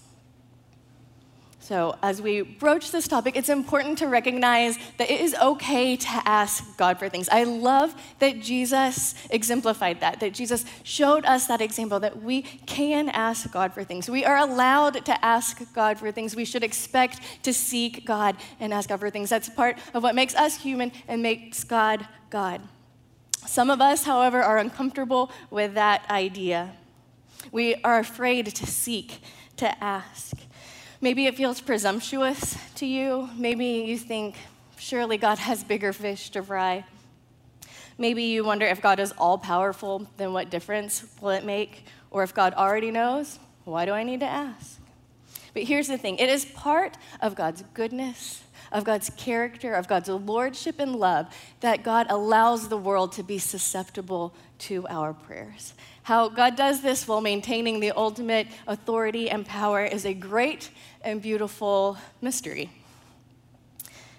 So, 1.70 1.96
as 2.02 2.20
we 2.20 2.42
broach 2.42 2.90
this 2.90 3.08
topic, 3.08 3.36
it's 3.38 3.48
important 3.48 4.00
to 4.00 4.08
recognize 4.08 4.76
that 4.98 5.12
it 5.12 5.22
is 5.22 5.36
okay 5.36 5.96
to 5.96 6.22
ask 6.26 6.76
God 6.78 6.98
for 6.98 7.10
things. 7.10 7.30
I 7.30 7.44
love 7.44 7.94
that 8.18 8.40
Jesus 8.40 9.14
exemplified 9.30 10.00
that, 10.00 10.20
that 10.20 10.34
Jesus 10.34 10.66
showed 10.82 11.26
us 11.26 11.46
that 11.46 11.62
example 11.62 12.00
that 12.00 12.24
we 12.24 12.42
can 12.42 13.08
ask 13.10 13.52
God 13.52 13.72
for 13.72 13.84
things. 13.84 14.10
We 14.10 14.26
are 14.26 14.38
allowed 14.38 15.06
to 15.06 15.24
ask 15.24 15.62
God 15.76 16.00
for 16.00 16.12
things. 16.12 16.36
We 16.36 16.44
should 16.44 16.64
expect 16.64 17.22
to 17.44 17.54
seek 17.54 18.04
God 18.04 18.38
and 18.60 18.74
ask 18.74 18.90
God 18.90 19.00
for 19.00 19.12
things. 19.12 19.30
That's 19.30 19.48
part 19.48 19.78
of 19.94 20.02
what 20.02 20.16
makes 20.16 20.34
us 20.34 20.56
human 20.56 20.92
and 21.08 21.22
makes 21.22 21.64
God 21.64 22.08
God. 22.32 22.62
Some 23.46 23.70
of 23.70 23.82
us, 23.82 24.04
however, 24.04 24.44
are 24.44 24.58
uncomfortable 24.58 25.32
with 25.50 25.74
that 25.74 26.10
idea. 26.10 26.74
We 27.52 27.76
are 27.84 28.00
afraid 28.00 28.48
to 28.48 28.66
seek, 28.66 29.22
to 29.58 29.84
ask. 29.84 30.34
Maybe 31.02 31.26
it 31.28 31.36
feels 31.36 31.62
presumptuous 31.62 32.58
to 32.76 32.86
you. 32.86 33.30
Maybe 33.36 33.66
you 33.66 33.98
think, 33.98 34.36
surely 34.78 35.18
God 35.18 35.38
has 35.40 35.64
bigger 35.64 35.94
fish 35.94 36.30
to 36.32 36.44
fry. 36.44 36.86
Maybe 37.98 38.24
you 38.24 38.44
wonder 38.44 38.66
if 38.66 38.82
God 38.82 39.00
is 39.00 39.14
all 39.18 39.38
powerful, 39.38 40.08
then 40.18 40.32
what 40.32 40.50
difference 40.50 41.06
will 41.22 41.32
it 41.32 41.44
make? 41.44 41.86
Or 42.12 42.24
if 42.24 42.34
God 42.34 42.54
already 42.54 42.92
knows, 42.92 43.40
why 43.66 43.86
do 43.86 43.92
I 43.92 44.04
need 44.04 44.22
to 44.22 44.26
ask? 44.26 44.80
But 45.54 45.64
here's 45.64 45.88
the 45.88 45.98
thing 45.98 46.18
it 46.18 46.30
is 46.30 46.46
part 46.46 46.98
of 47.22 47.36
God's 47.36 47.64
goodness, 47.74 48.44
of 48.72 48.84
God's 48.84 49.10
character, 49.12 49.74
of 49.74 49.88
God's 49.88 50.10
lordship 50.10 50.80
and 50.80 50.96
love 50.96 51.28
that 51.62 51.84
God 51.84 52.08
allows 52.10 52.68
the 52.68 52.78
world 52.78 53.12
to 53.14 53.24
be 53.24 53.38
susceptible 53.38 54.34
to 54.60 54.86
our 54.90 55.14
prayers. 55.14 55.74
How 56.04 56.30
God 56.30 56.56
does 56.56 56.82
this 56.82 57.08
while 57.08 57.22
maintaining 57.22 57.80
the 57.80 57.92
ultimate 57.92 58.48
authority 58.68 59.30
and 59.30 59.46
power 59.46 59.84
is 59.84 60.06
a 60.06 60.14
great 60.14 60.70
and 61.02 61.22
beautiful 61.22 61.98
mystery. 62.22 62.70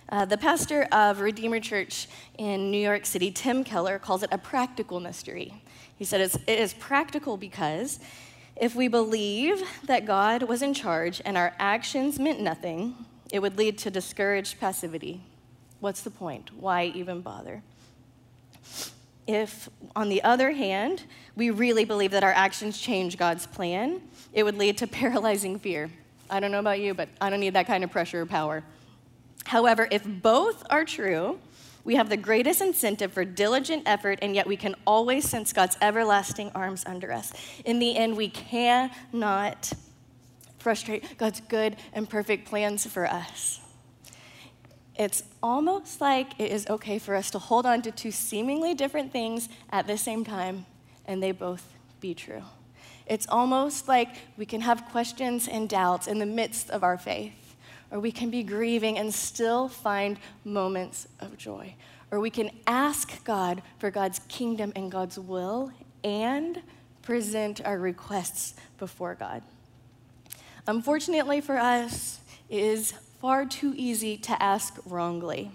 Uh, 0.09 0.25
the 0.25 0.39
pastor 0.39 0.89
of 0.91 1.21
Redeemer 1.21 1.61
Church 1.61 2.09
in 2.37 2.71
New 2.71 2.81
York 2.81 3.07
City, 3.07 3.31
Tim 3.31 3.63
Keller, 3.63 3.99
calls 3.99 4.23
it 4.23 4.31
a 4.33 4.39
practical 4.39 4.99
mystery. 4.99 5.63
He 5.97 6.05
said 6.05 6.21
it 6.21 6.37
is 6.49 6.75
practical 6.75 7.37
because 7.37 8.01
if 8.57 8.75
we 8.75 8.89
believe 8.89 9.63
that 9.85 10.07
God 10.07 10.43
was 10.45 10.63
in 10.63 10.75
charge 10.75 11.23
and 11.25 11.37
our 11.37 11.55
actions 11.59 12.19
meant 12.19 12.41
nothing, 12.41 12.95
it 13.33 13.41
would 13.41 13.57
lead 13.57 13.79
to 13.79 13.91
discouraged 13.91 14.61
passivity. 14.61 15.23
What's 15.81 16.03
the 16.03 16.11
point? 16.11 16.51
Why 16.59 16.85
even 16.95 17.21
bother? 17.21 17.63
If, 19.27 19.69
on 19.95 20.09
the 20.09 20.23
other 20.23 20.53
hand, 20.53 21.05
we 21.37 21.51
really 21.51 21.85
believe 21.85 22.11
that 22.11 22.25
our 22.25 22.33
actions 22.33 22.81
change 22.81 23.17
God's 23.17 23.47
plan, 23.47 24.03
it 24.33 24.43
would 24.43 24.59
lead 24.59 24.79
to 24.79 24.87
paralyzing 24.89 25.59
fear. 25.59 25.91
I 26.29 26.41
don't 26.41 26.53
know 26.53 26.61
about 26.61 26.81
you, 26.81 26.95
but 26.95 27.09
I 27.21 27.31
don't 27.31 27.41
need 27.41 27.55
that 27.55 27.67
kind 27.67 27.85
of 27.85 27.91
pressure 27.91 28.23
or 28.23 28.27
power. 28.27 28.63
However, 29.47 29.89
if 29.91 30.05
both 30.05 30.65
are 30.71 30.85
true, 30.85 31.41
we 31.85 31.97
have 31.97 32.09
the 32.09 32.17
greatest 32.17 32.61
incentive 32.61 33.13
for 33.13 33.25
diligent 33.25 33.85
effort, 33.87 34.19
and 34.23 34.35
yet 34.35 34.47
we 34.47 34.57
can 34.57 34.75
always 34.87 35.29
sense 35.29 35.53
God's 35.53 35.77
everlasting 35.81 36.51
arms 36.55 36.85
under 36.87 37.13
us. 37.13 37.33
In 37.65 37.79
the 37.79 37.97
end, 37.97 38.17
we 38.17 38.29
cannot 38.29 39.73
frustrate 40.61 41.19
God's 41.19 41.41
good 41.41 41.77
and 41.93 42.09
perfect 42.09 42.49
plans 42.49 42.87
for 42.87 43.07
us. 43.07 43.61
It's 44.97 45.23
almost 45.43 46.01
like 46.01 46.39
it 46.39 46.53
is 46.53 46.67
okay 46.69 46.99
for 46.99 47.15
us 47.15 47.31
to 47.31 47.39
hold 47.39 47.65
on 47.65 47.81
to 47.83 47.91
two 47.91 48.11
seemingly 48.11 48.75
different 48.75 49.13
things 49.13 49.49
at 49.71 49.87
the 49.87 49.97
same 49.97 50.25
time, 50.25 50.67
and 51.07 51.23
they 51.23 51.33
both 51.33 51.73
be 52.01 52.15
true. 52.15 52.43
It's 53.07 53.27
almost 53.29 53.89
like 53.89 54.11
we 54.37 54.45
can 54.47 54.61
have 54.61 54.85
questions 54.91 55.49
and 55.49 55.69
doubts 55.69 56.07
in 56.07 56.19
the 56.19 56.27
midst 56.27 56.71
of 56.71 56.85
our 56.85 56.99
faith, 56.99 57.57
or 57.91 57.99
we 57.99 58.13
can 58.13 58.31
be 58.31 58.43
grieving 58.43 58.99
and 58.99 59.13
still 59.13 59.69
find 59.69 60.19
moments 60.45 61.09
of 61.19 61.39
joy, 61.39 61.75
or 62.11 62.21
we 62.21 62.31
can 62.31 62.51
ask 62.67 63.25
God 63.25 63.63
for 63.79 63.91
God's 63.91 64.21
kingdom 64.29 64.73
and 64.77 64.93
God's 64.93 65.19
will 65.19 65.73
and 66.05 66.63
present 67.03 67.65
our 67.65 67.79
requests 67.79 68.55
before 68.79 69.15
God. 69.15 69.43
Unfortunately 70.67 71.41
for 71.41 71.57
us, 71.57 72.21
it 72.49 72.63
is 72.63 72.93
far 73.21 73.47
too 73.47 73.73
easy 73.77 74.17
to 74.17 74.43
ask 74.43 74.79
wrongly. 74.87 75.51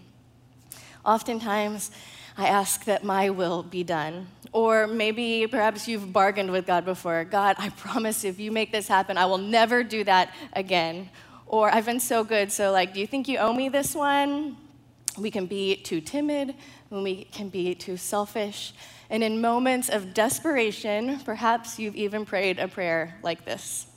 Oftentimes, 1.05 1.91
I 2.37 2.47
ask 2.47 2.85
that 2.85 3.03
my 3.03 3.29
will 3.29 3.63
be 3.63 3.83
done. 3.83 4.27
Or 4.51 4.87
maybe 4.87 5.47
perhaps 5.47 5.87
you've 5.87 6.11
bargained 6.11 6.51
with 6.51 6.65
God 6.65 6.85
before 6.85 7.23
God, 7.25 7.55
I 7.59 7.69
promise 7.69 8.23
if 8.23 8.39
you 8.39 8.51
make 8.51 8.71
this 8.71 8.87
happen, 8.87 9.17
I 9.17 9.25
will 9.25 9.37
never 9.37 9.83
do 9.83 10.03
that 10.05 10.33
again. 10.53 11.09
Or 11.45 11.69
I've 11.69 11.85
been 11.85 11.99
so 11.99 12.23
good, 12.23 12.51
so 12.51 12.71
like, 12.71 12.93
do 12.93 12.99
you 12.99 13.07
think 13.07 13.27
you 13.27 13.37
owe 13.37 13.53
me 13.53 13.69
this 13.69 13.93
one? 13.93 14.57
We 15.17 15.31
can 15.31 15.45
be 15.45 15.75
too 15.75 16.01
timid, 16.01 16.55
we 16.89 17.25
can 17.25 17.49
be 17.49 17.75
too 17.75 17.97
selfish. 17.97 18.73
And 19.09 19.23
in 19.23 19.39
moments 19.39 19.89
of 19.89 20.13
desperation, 20.13 21.19
perhaps 21.19 21.77
you've 21.77 21.95
even 21.95 22.25
prayed 22.25 22.59
a 22.59 22.67
prayer 22.67 23.15
like 23.21 23.45
this. 23.45 23.87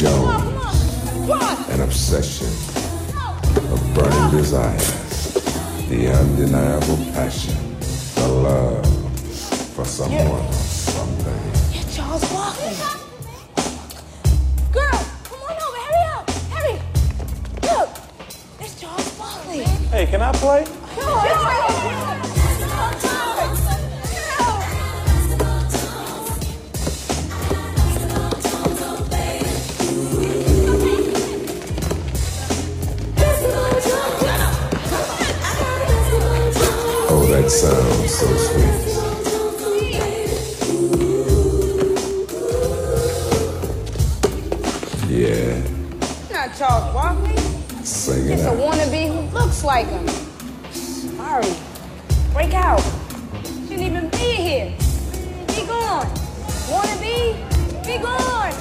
Jones, 0.00 1.28
an 1.68 1.80
obsession, 1.82 2.48
a 3.54 3.94
burning 3.94 4.30
desire, 4.30 4.78
the 5.90 6.10
undeniable 6.10 6.96
passion, 7.12 7.54
the 8.14 8.26
love 8.26 8.86
for 9.74 9.84
someone 9.84 10.26
or 10.26 10.52
something. 10.52 11.74
Yeah, 11.74 11.84
Charles 11.92 12.24
Barkley. 12.32 13.09
Hey, 19.90 20.06
can 20.06 20.22
I 20.22 20.30
play? 20.30 20.64
Oh, 37.12 37.26
that 37.28 37.50
sounds 37.50 38.14
so 38.14 38.36
sweet. 38.36 38.89
Sing 48.20 48.32
it 48.32 48.34
It's 48.34 48.44
a 48.44 48.50
wannabe 48.50 49.08
who 49.08 49.38
looks 49.38 49.64
like 49.64 49.86
him. 49.86 50.06
Sorry. 50.72 51.54
Break 52.32 52.54
out. 52.54 52.82
Shouldn't 53.68 53.82
even 53.82 54.08
be 54.10 54.16
here. 54.16 54.74
Be 55.48 55.66
gone. 55.66 56.06
Wannabe, 56.68 57.84
be 57.84 57.98
gone. 57.98 58.52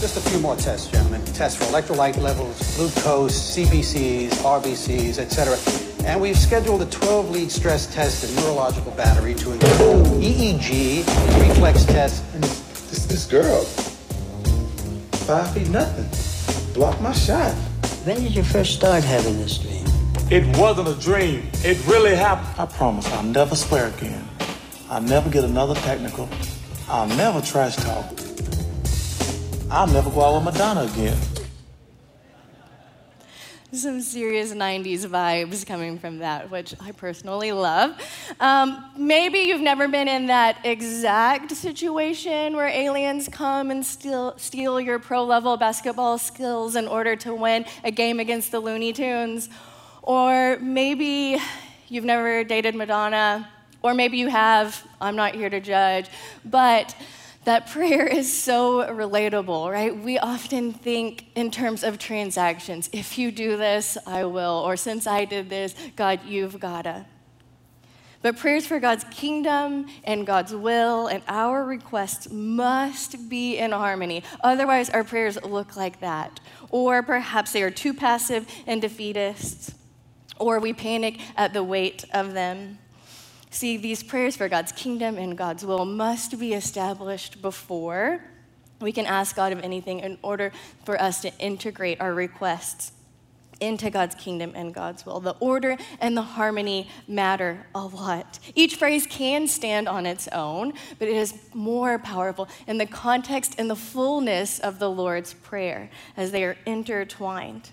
Just 0.00 0.16
a 0.16 0.30
few 0.30 0.40
more 0.40 0.56
tests, 0.56 0.90
gentlemen. 0.90 1.24
Tests 1.26 1.56
for 1.58 1.64
electrolyte 1.72 2.20
levels, 2.20 2.76
glucose, 2.76 3.56
CBCs, 3.56 4.30
RBCs, 4.30 5.18
etc. 5.18 5.56
And 6.04 6.20
we've 6.20 6.36
scheduled 6.36 6.82
a 6.82 6.86
12-lead 6.86 7.50
stress 7.50 7.92
test 7.94 8.24
and 8.24 8.36
neurological 8.44 8.90
battery 8.92 9.34
to 9.34 9.52
include 9.52 10.06
EEG, 10.20 11.06
reflex 11.40 11.84
tests, 11.84 12.22
and 12.34 12.42
This, 12.42 13.06
this 13.06 13.26
girl, 13.26 13.62
five 15.24 15.52
feet 15.54 15.68
nothing, 15.68 16.08
blocked 16.74 17.00
my 17.00 17.12
shot. 17.12 17.54
When 18.04 18.20
did 18.20 18.34
you 18.34 18.42
first 18.42 18.74
start 18.74 19.04
having 19.04 19.36
this 19.36 19.58
dream? 19.58 19.84
It 20.28 20.56
wasn't 20.58 20.88
a 20.88 21.00
dream. 21.00 21.48
It 21.62 21.86
really 21.86 22.16
happened. 22.16 22.48
I 22.58 22.66
promise 22.66 23.06
I'll 23.12 23.22
never 23.22 23.54
swear 23.54 23.90
again. 23.96 24.28
I'll 24.90 25.00
never 25.00 25.30
get 25.30 25.44
another 25.44 25.76
technical. 25.76 26.28
I'll 26.88 27.06
never 27.06 27.40
trash 27.40 27.76
talk. 27.76 28.06
I'll 29.70 29.86
never 29.86 30.10
go 30.10 30.20
out 30.20 30.44
with 30.44 30.52
Madonna 30.52 30.90
again. 30.92 31.16
Some 33.74 34.02
serious 34.02 34.52
90s 34.52 35.06
vibes 35.06 35.64
coming 35.64 35.98
from 35.98 36.18
that, 36.18 36.50
which 36.50 36.74
I 36.78 36.92
personally 36.92 37.52
love. 37.52 37.98
Um, 38.38 38.84
maybe 38.98 39.38
you've 39.38 39.62
never 39.62 39.88
been 39.88 40.08
in 40.08 40.26
that 40.26 40.58
exact 40.62 41.52
situation 41.52 42.54
where 42.54 42.68
aliens 42.68 43.30
come 43.32 43.70
and 43.70 43.84
steal, 43.84 44.34
steal 44.36 44.78
your 44.78 44.98
pro 44.98 45.24
level 45.24 45.56
basketball 45.56 46.18
skills 46.18 46.76
in 46.76 46.86
order 46.86 47.16
to 47.16 47.34
win 47.34 47.64
a 47.82 47.90
game 47.90 48.20
against 48.20 48.52
the 48.52 48.60
Looney 48.60 48.92
Tunes. 48.92 49.48
Or 50.02 50.58
maybe 50.60 51.38
you've 51.88 52.04
never 52.04 52.44
dated 52.44 52.74
Madonna, 52.74 53.48
or 53.80 53.94
maybe 53.94 54.18
you 54.18 54.28
have, 54.28 54.86
I'm 55.00 55.16
not 55.16 55.34
here 55.34 55.48
to 55.48 55.60
judge, 55.60 56.10
but 56.44 56.94
that 57.44 57.66
prayer 57.70 58.06
is 58.06 58.32
so 58.32 58.82
relatable, 58.86 59.70
right? 59.70 59.96
We 59.96 60.18
often 60.18 60.72
think 60.72 61.26
in 61.34 61.50
terms 61.50 61.82
of 61.82 61.98
transactions. 61.98 62.88
If 62.92 63.18
you 63.18 63.30
do 63.30 63.56
this, 63.56 63.98
I 64.06 64.24
will. 64.24 64.62
Or 64.64 64.76
since 64.76 65.06
I 65.06 65.24
did 65.24 65.50
this, 65.50 65.74
God, 65.96 66.20
you've 66.24 66.58
gotta. 66.60 67.06
But 68.22 68.36
prayers 68.36 68.66
for 68.66 68.78
God's 68.78 69.04
kingdom 69.10 69.86
and 70.04 70.24
God's 70.24 70.54
will 70.54 71.08
and 71.08 71.24
our 71.26 71.64
requests 71.64 72.30
must 72.30 73.28
be 73.28 73.58
in 73.58 73.72
harmony. 73.72 74.22
Otherwise, 74.42 74.88
our 74.90 75.02
prayers 75.02 75.42
look 75.42 75.76
like 75.76 76.00
that. 76.00 76.38
Or 76.70 77.02
perhaps 77.02 77.52
they 77.52 77.62
are 77.62 77.70
too 77.70 77.92
passive 77.92 78.46
and 78.66 78.80
defeatist, 78.80 79.74
or 80.38 80.60
we 80.60 80.72
panic 80.72 81.18
at 81.36 81.52
the 81.52 81.64
weight 81.64 82.04
of 82.14 82.32
them. 82.32 82.78
See, 83.52 83.76
these 83.76 84.02
prayers 84.02 84.34
for 84.34 84.48
God's 84.48 84.72
kingdom 84.72 85.18
and 85.18 85.36
God's 85.36 85.64
will 85.64 85.84
must 85.84 86.38
be 86.40 86.54
established 86.54 87.42
before 87.42 88.24
we 88.80 88.92
can 88.92 89.04
ask 89.04 89.36
God 89.36 89.52
of 89.52 89.60
anything 89.60 90.00
in 90.00 90.16
order 90.22 90.52
for 90.84 91.00
us 91.00 91.20
to 91.20 91.38
integrate 91.38 92.00
our 92.00 92.14
requests 92.14 92.92
into 93.60 93.90
God's 93.90 94.14
kingdom 94.14 94.52
and 94.56 94.72
God's 94.72 95.04
will. 95.04 95.20
The 95.20 95.36
order 95.38 95.76
and 96.00 96.16
the 96.16 96.22
harmony 96.22 96.88
matter 97.06 97.66
a 97.74 97.84
lot. 97.84 98.38
Each 98.54 98.74
phrase 98.74 99.06
can 99.06 99.46
stand 99.46 99.86
on 99.86 100.06
its 100.06 100.28
own, 100.28 100.72
but 100.98 101.08
it 101.08 101.16
is 101.16 101.34
more 101.52 101.98
powerful 101.98 102.48
in 102.66 102.78
the 102.78 102.86
context 102.86 103.54
and 103.58 103.68
the 103.68 103.76
fullness 103.76 104.60
of 104.60 104.78
the 104.78 104.90
Lord's 104.90 105.34
Prayer 105.34 105.90
as 106.16 106.32
they 106.32 106.42
are 106.42 106.56
intertwined. 106.64 107.70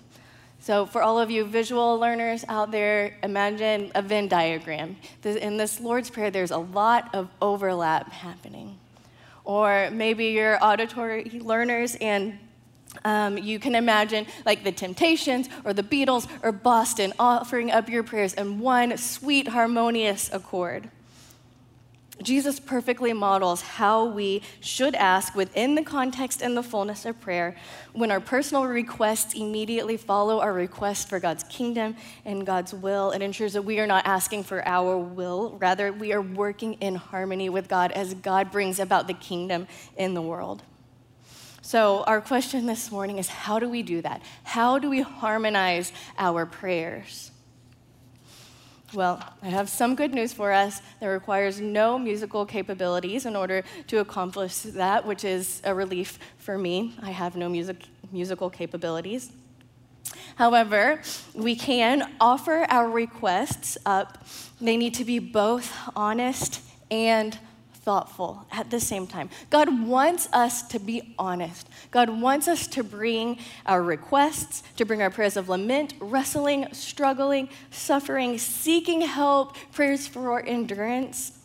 So, 0.62 0.84
for 0.84 1.02
all 1.02 1.18
of 1.18 1.30
you 1.30 1.46
visual 1.46 1.98
learners 1.98 2.44
out 2.46 2.70
there, 2.70 3.16
imagine 3.22 3.90
a 3.94 4.02
Venn 4.02 4.28
diagram. 4.28 4.96
In 5.24 5.56
this 5.56 5.80
Lord's 5.80 6.10
Prayer, 6.10 6.30
there's 6.30 6.50
a 6.50 6.58
lot 6.58 7.14
of 7.14 7.30
overlap 7.40 8.12
happening. 8.12 8.78
Or 9.44 9.88
maybe 9.90 10.26
you're 10.26 10.62
auditory 10.62 11.40
learners 11.42 11.96
and 11.96 12.38
um, 13.04 13.38
you 13.38 13.58
can 13.58 13.74
imagine 13.74 14.26
like 14.44 14.62
the 14.62 14.72
Temptations 14.72 15.48
or 15.64 15.72
the 15.72 15.82
Beatles 15.82 16.28
or 16.42 16.52
Boston 16.52 17.14
offering 17.18 17.70
up 17.70 17.88
your 17.88 18.02
prayers 18.02 18.34
in 18.34 18.58
one 18.58 18.98
sweet, 18.98 19.48
harmonious 19.48 20.30
accord. 20.30 20.90
Jesus 22.22 22.60
perfectly 22.60 23.12
models 23.12 23.62
how 23.62 24.04
we 24.04 24.42
should 24.60 24.94
ask 24.94 25.34
within 25.34 25.74
the 25.74 25.82
context 25.82 26.42
and 26.42 26.56
the 26.56 26.62
fullness 26.62 27.06
of 27.06 27.20
prayer 27.20 27.56
when 27.92 28.10
our 28.10 28.20
personal 28.20 28.64
requests 28.66 29.34
immediately 29.34 29.96
follow 29.96 30.40
our 30.40 30.52
request 30.52 31.08
for 31.08 31.18
God's 31.18 31.44
kingdom 31.44 31.96
and 32.24 32.46
God's 32.46 32.74
will. 32.74 33.10
It 33.10 33.22
ensures 33.22 33.54
that 33.54 33.62
we 33.62 33.80
are 33.80 33.86
not 33.86 34.06
asking 34.06 34.44
for 34.44 34.66
our 34.66 34.98
will, 34.98 35.56
rather, 35.58 35.92
we 35.92 36.12
are 36.12 36.22
working 36.22 36.74
in 36.74 36.94
harmony 36.94 37.48
with 37.48 37.68
God 37.68 37.92
as 37.92 38.14
God 38.14 38.50
brings 38.50 38.78
about 38.78 39.06
the 39.06 39.14
kingdom 39.14 39.66
in 39.96 40.14
the 40.14 40.22
world. 40.22 40.62
So, 41.62 42.02
our 42.04 42.20
question 42.20 42.66
this 42.66 42.90
morning 42.90 43.18
is 43.18 43.28
how 43.28 43.58
do 43.58 43.68
we 43.68 43.82
do 43.82 44.02
that? 44.02 44.22
How 44.42 44.78
do 44.78 44.90
we 44.90 45.02
harmonize 45.02 45.92
our 46.18 46.44
prayers? 46.44 47.30
Well, 48.92 49.22
I 49.40 49.46
have 49.46 49.68
some 49.68 49.94
good 49.94 50.12
news 50.12 50.32
for 50.32 50.50
us. 50.50 50.82
that 50.98 51.06
requires 51.06 51.60
no 51.60 51.96
musical 51.96 52.44
capabilities 52.44 53.24
in 53.24 53.36
order 53.36 53.62
to 53.86 53.98
accomplish 53.98 54.62
that, 54.62 55.06
which 55.06 55.24
is 55.24 55.62
a 55.62 55.72
relief 55.72 56.18
for 56.38 56.58
me. 56.58 56.94
I 57.00 57.10
have 57.10 57.36
no 57.36 57.48
music, 57.48 57.84
musical 58.10 58.50
capabilities. 58.50 59.30
However, 60.34 61.02
we 61.34 61.54
can 61.54 62.10
offer 62.20 62.66
our 62.68 62.90
requests 62.90 63.78
up. 63.86 64.26
They 64.60 64.76
need 64.76 64.94
to 64.94 65.04
be 65.04 65.20
both 65.20 65.72
honest 65.94 66.60
and 66.90 67.38
thoughtful 67.82 68.46
at 68.50 68.70
the 68.70 68.80
same 68.80 69.06
time. 69.06 69.30
God 69.48 69.86
wants 69.86 70.28
us 70.32 70.62
to 70.68 70.78
be 70.78 71.14
honest. 71.18 71.68
God 71.90 72.10
wants 72.20 72.46
us 72.46 72.66
to 72.68 72.84
bring 72.84 73.38
our 73.66 73.82
requests, 73.82 74.62
to 74.76 74.84
bring 74.84 75.02
our 75.02 75.10
prayers 75.10 75.36
of 75.36 75.48
lament, 75.48 75.94
wrestling, 75.98 76.68
struggling, 76.72 77.48
suffering, 77.70 78.38
seeking 78.38 79.00
help, 79.02 79.56
prayers 79.72 80.06
for 80.06 80.40
endurance. 80.42 81.38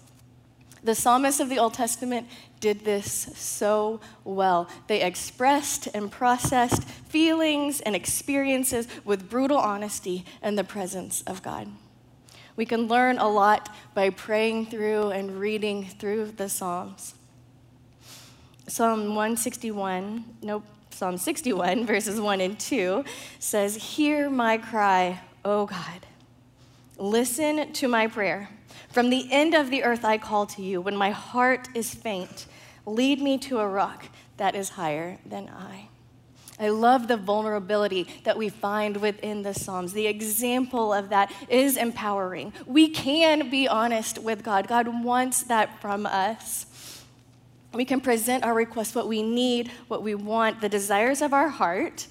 The 0.84 0.94
psalmists 0.94 1.40
of 1.40 1.50
the 1.50 1.58
Old 1.58 1.74
Testament 1.74 2.28
did 2.60 2.86
this 2.86 3.30
so 3.36 4.00
well. 4.24 4.70
They 4.88 5.02
expressed 5.02 5.88
and 5.94 6.12
processed 6.12 6.84
feelings 6.84 7.82
and 7.82 7.96
experiences 7.96 8.88
with 9.04 9.30
brutal 9.30 9.58
honesty 9.58 10.26
in 10.44 10.56
the 10.56 10.64
presence 10.64 11.24
of 11.24 11.42
God. 11.42 11.70
We 12.56 12.66
can 12.66 12.88
learn 12.88 13.18
a 13.18 13.28
lot 13.28 13.74
by 13.94 14.10
praying 14.10 14.68
through 14.68 15.10
and 15.10 15.40
reading 15.40 15.86
through 15.86 16.32
the 16.32 16.48
Psalms. 16.48 17.16
Psalm 18.68 19.10
161, 19.10 20.26
nope, 20.42 20.64
Psalm 20.90 21.18
61, 21.18 21.86
verses 21.88 22.20
1 22.20 22.42
and 22.42 22.60
2 22.60 23.04
says, 23.40 23.76
Hear 23.76 24.30
my 24.30 24.58
cry, 24.58 25.22
O 25.44 25.66
God. 25.66 26.08
Listen 26.98 27.74
to 27.74 27.88
my 27.88 28.08
prayer. 28.08 28.50
From 28.90 29.10
the 29.10 29.28
end 29.32 29.54
of 29.54 29.70
the 29.70 29.84
earth 29.84 30.06
I 30.06 30.18
call 30.18 30.46
to 30.48 30.62
you. 30.62 30.80
When 30.80 30.96
my 30.96 31.12
heart 31.12 31.68
is 31.76 31.94
faint, 31.94 32.46
lead 32.86 33.22
me 33.22 33.38
to 33.40 33.60
a 33.60 33.68
rock 33.68 34.06
that 34.38 34.56
is 34.56 34.70
higher 34.70 35.18
than 35.26 35.50
I. 35.50 35.90
I 36.60 36.70
love 36.70 37.08
the 37.08 37.18
vulnerability 37.18 38.08
that 38.24 38.38
we 38.38 38.50
find 38.50 38.98
within 38.98 39.42
the 39.44 39.54
Psalms. 39.54 39.92
The 39.94 40.08
example 40.08 40.94
of 40.94 41.10
that 41.10 41.32
is 41.50 41.76
empowering. 41.76 42.54
We 42.66 42.90
can 42.90 43.50
be 43.50 43.68
honest 43.68 44.20
with 44.20 44.44
God. 44.44 44.68
God 44.68 45.04
wants 45.04 45.44
that 45.44 45.82
from 45.82 46.06
us. 46.06 46.66
We 47.74 47.84
can 47.84 48.00
present 48.00 48.46
our 48.46 48.54
requests, 48.54 48.96
what 48.96 49.08
we 49.08 49.22
need, 49.22 49.70
what 49.90 50.02
we 50.02 50.16
want, 50.16 50.62
the 50.62 50.70
desires 50.70 51.22
of 51.22 51.34
our 51.34 51.50
heart. 51.50 52.08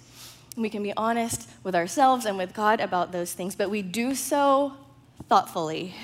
We 0.59 0.69
can 0.69 0.83
be 0.83 0.93
honest 0.95 1.49
with 1.63 1.75
ourselves 1.75 2.27
and 2.27 2.37
with 2.37 2.53
God 2.53 2.81
about 2.81 3.13
those 3.13 3.33
things, 3.33 3.55
but 3.55 3.71
we 3.71 3.81
do 3.81 4.15
so 4.15 4.75
thoughtfully 5.27 5.95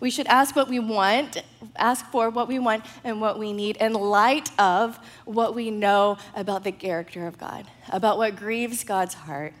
we 0.00 0.10
should 0.10 0.26
ask 0.26 0.56
what 0.56 0.68
we 0.68 0.78
want, 0.78 1.42
ask 1.76 2.04
for 2.06 2.30
what 2.30 2.48
we 2.48 2.58
want 2.58 2.84
and 3.04 3.20
what 3.20 3.38
we 3.38 3.52
need 3.52 3.76
in 3.76 3.92
light 3.92 4.50
of 4.58 4.98
what 5.26 5.54
we 5.54 5.70
know 5.70 6.16
about 6.34 6.64
the 6.64 6.72
character 6.72 7.26
of 7.26 7.38
God, 7.38 7.66
about 7.90 8.16
what 8.16 8.36
grieves 8.36 8.82
God's 8.82 9.14
heart, 9.14 9.52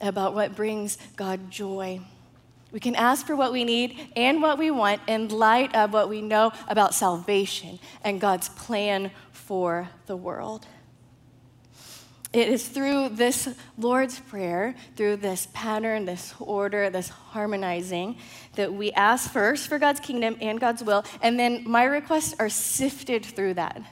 about 0.00 0.34
what 0.34 0.54
brings 0.54 0.98
God 1.16 1.50
joy. 1.50 2.00
We 2.72 2.78
can 2.78 2.94
ask 2.94 3.26
for 3.26 3.34
what 3.34 3.52
we 3.52 3.64
need 3.64 3.98
and 4.14 4.40
what 4.40 4.58
we 4.58 4.70
want 4.70 5.00
in 5.08 5.28
light 5.28 5.74
of 5.74 5.92
what 5.92 6.08
we 6.08 6.22
know 6.22 6.52
about 6.68 6.94
salvation 6.94 7.80
and 8.04 8.20
God's 8.20 8.48
plan 8.48 9.10
for 9.32 9.88
the 10.06 10.16
world. 10.16 10.66
It 12.32 12.48
is 12.48 12.68
through 12.68 13.08
this 13.10 13.48
Lord's 13.76 14.20
Prayer, 14.20 14.76
through 14.94 15.16
this 15.16 15.48
pattern, 15.52 16.04
this 16.04 16.32
order, 16.38 16.88
this 16.88 17.08
harmonizing, 17.08 18.18
that 18.54 18.72
we 18.72 18.92
ask 18.92 19.32
first 19.32 19.66
for 19.66 19.80
God's 19.80 19.98
kingdom 19.98 20.36
and 20.40 20.60
God's 20.60 20.84
will, 20.84 21.04
and 21.22 21.40
then 21.40 21.64
my 21.68 21.82
requests 21.82 22.36
are 22.38 22.48
sifted 22.48 23.24
through 23.24 23.54
that. 23.54 23.82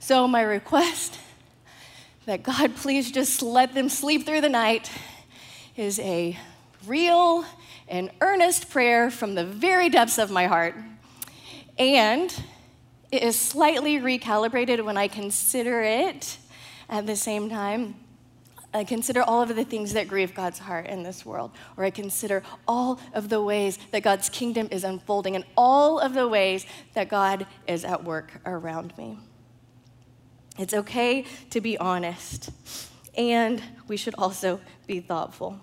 So, 0.00 0.26
my 0.26 0.42
request 0.42 1.20
that 2.26 2.42
God 2.42 2.74
please 2.74 3.12
just 3.12 3.42
let 3.42 3.74
them 3.74 3.88
sleep 3.88 4.26
through 4.26 4.40
the 4.40 4.48
night 4.48 4.90
is 5.76 6.00
a 6.00 6.36
real 6.86 7.44
and 7.86 8.10
earnest 8.20 8.70
prayer 8.70 9.08
from 9.08 9.36
the 9.36 9.44
very 9.44 9.88
depths 9.88 10.18
of 10.18 10.32
my 10.32 10.46
heart. 10.46 10.74
And 11.78 12.34
it 13.12 13.22
is 13.22 13.38
slightly 13.38 14.00
recalibrated 14.00 14.84
when 14.84 14.96
I 14.96 15.06
consider 15.06 15.80
it 15.80 16.38
at 16.88 17.06
the 17.06 17.16
same 17.16 17.48
time, 17.48 17.96
I 18.72 18.82
consider 18.82 19.22
all 19.22 19.40
of 19.40 19.54
the 19.54 19.64
things 19.64 19.92
that 19.92 20.08
grieve 20.08 20.34
God's 20.34 20.58
heart 20.58 20.88
in 20.88 21.04
this 21.04 21.24
world, 21.24 21.52
or 21.76 21.84
I 21.84 21.90
consider 21.90 22.42
all 22.66 22.98
of 23.12 23.28
the 23.28 23.40
ways 23.40 23.78
that 23.92 24.02
God's 24.02 24.28
kingdom 24.28 24.66
is 24.72 24.82
unfolding 24.82 25.36
and 25.36 25.44
all 25.56 26.00
of 26.00 26.12
the 26.12 26.26
ways 26.26 26.66
that 26.94 27.08
God 27.08 27.46
is 27.68 27.84
at 27.84 28.02
work 28.02 28.40
around 28.44 28.96
me. 28.98 29.18
It's 30.58 30.74
okay 30.74 31.24
to 31.50 31.60
be 31.60 31.78
honest, 31.78 32.50
and 33.16 33.62
we 33.86 33.96
should 33.96 34.14
also 34.18 34.60
be 34.88 34.98
thoughtful. 34.98 35.60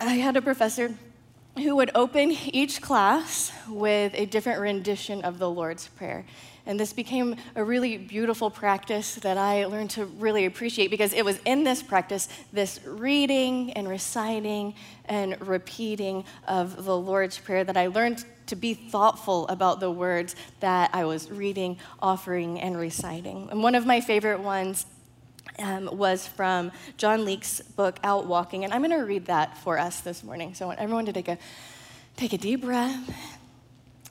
I 0.00 0.14
had 0.14 0.36
a 0.36 0.42
professor 0.42 0.94
who 1.56 1.76
would 1.76 1.90
open 1.94 2.32
each 2.32 2.80
class 2.80 3.52
with 3.68 4.12
a 4.14 4.26
different 4.26 4.60
rendition 4.60 5.22
of 5.22 5.38
the 5.38 5.50
Lord's 5.50 5.88
Prayer. 5.88 6.26
And 6.66 6.80
this 6.80 6.94
became 6.94 7.36
a 7.54 7.62
really 7.62 7.98
beautiful 7.98 8.50
practice 8.50 9.16
that 9.16 9.36
I 9.36 9.66
learned 9.66 9.90
to 9.90 10.06
really 10.06 10.46
appreciate 10.46 10.90
because 10.90 11.12
it 11.12 11.24
was 11.24 11.38
in 11.44 11.62
this 11.64 11.82
practice, 11.82 12.28
this 12.52 12.80
reading 12.86 13.72
and 13.72 13.86
reciting 13.86 14.74
and 15.04 15.36
repeating 15.46 16.24
of 16.48 16.84
the 16.84 16.96
Lord's 16.96 17.38
Prayer, 17.38 17.64
that 17.64 17.76
I 17.76 17.88
learned 17.88 18.24
to 18.46 18.56
be 18.56 18.72
thoughtful 18.72 19.46
about 19.48 19.80
the 19.80 19.90
words 19.90 20.36
that 20.60 20.90
I 20.94 21.04
was 21.04 21.30
reading, 21.30 21.78
offering, 22.00 22.60
and 22.60 22.78
reciting. 22.78 23.48
And 23.50 23.62
one 23.62 23.74
of 23.74 23.84
my 23.84 24.00
favorite 24.00 24.40
ones 24.40 24.86
um, 25.58 25.90
was 25.92 26.26
from 26.26 26.72
John 26.96 27.26
Leax's 27.26 27.60
book, 27.60 27.98
Out 28.02 28.26
Walking. 28.26 28.64
And 28.64 28.72
I'm 28.72 28.80
going 28.80 28.98
to 28.98 29.06
read 29.06 29.26
that 29.26 29.58
for 29.58 29.78
us 29.78 30.00
this 30.00 30.24
morning. 30.24 30.54
So 30.54 30.64
I 30.64 30.68
want 30.68 30.80
everyone 30.80 31.06
to 31.06 31.12
take 31.12 31.28
a, 31.28 31.38
take 32.16 32.32
a 32.32 32.38
deep 32.38 32.62
breath 32.62 32.98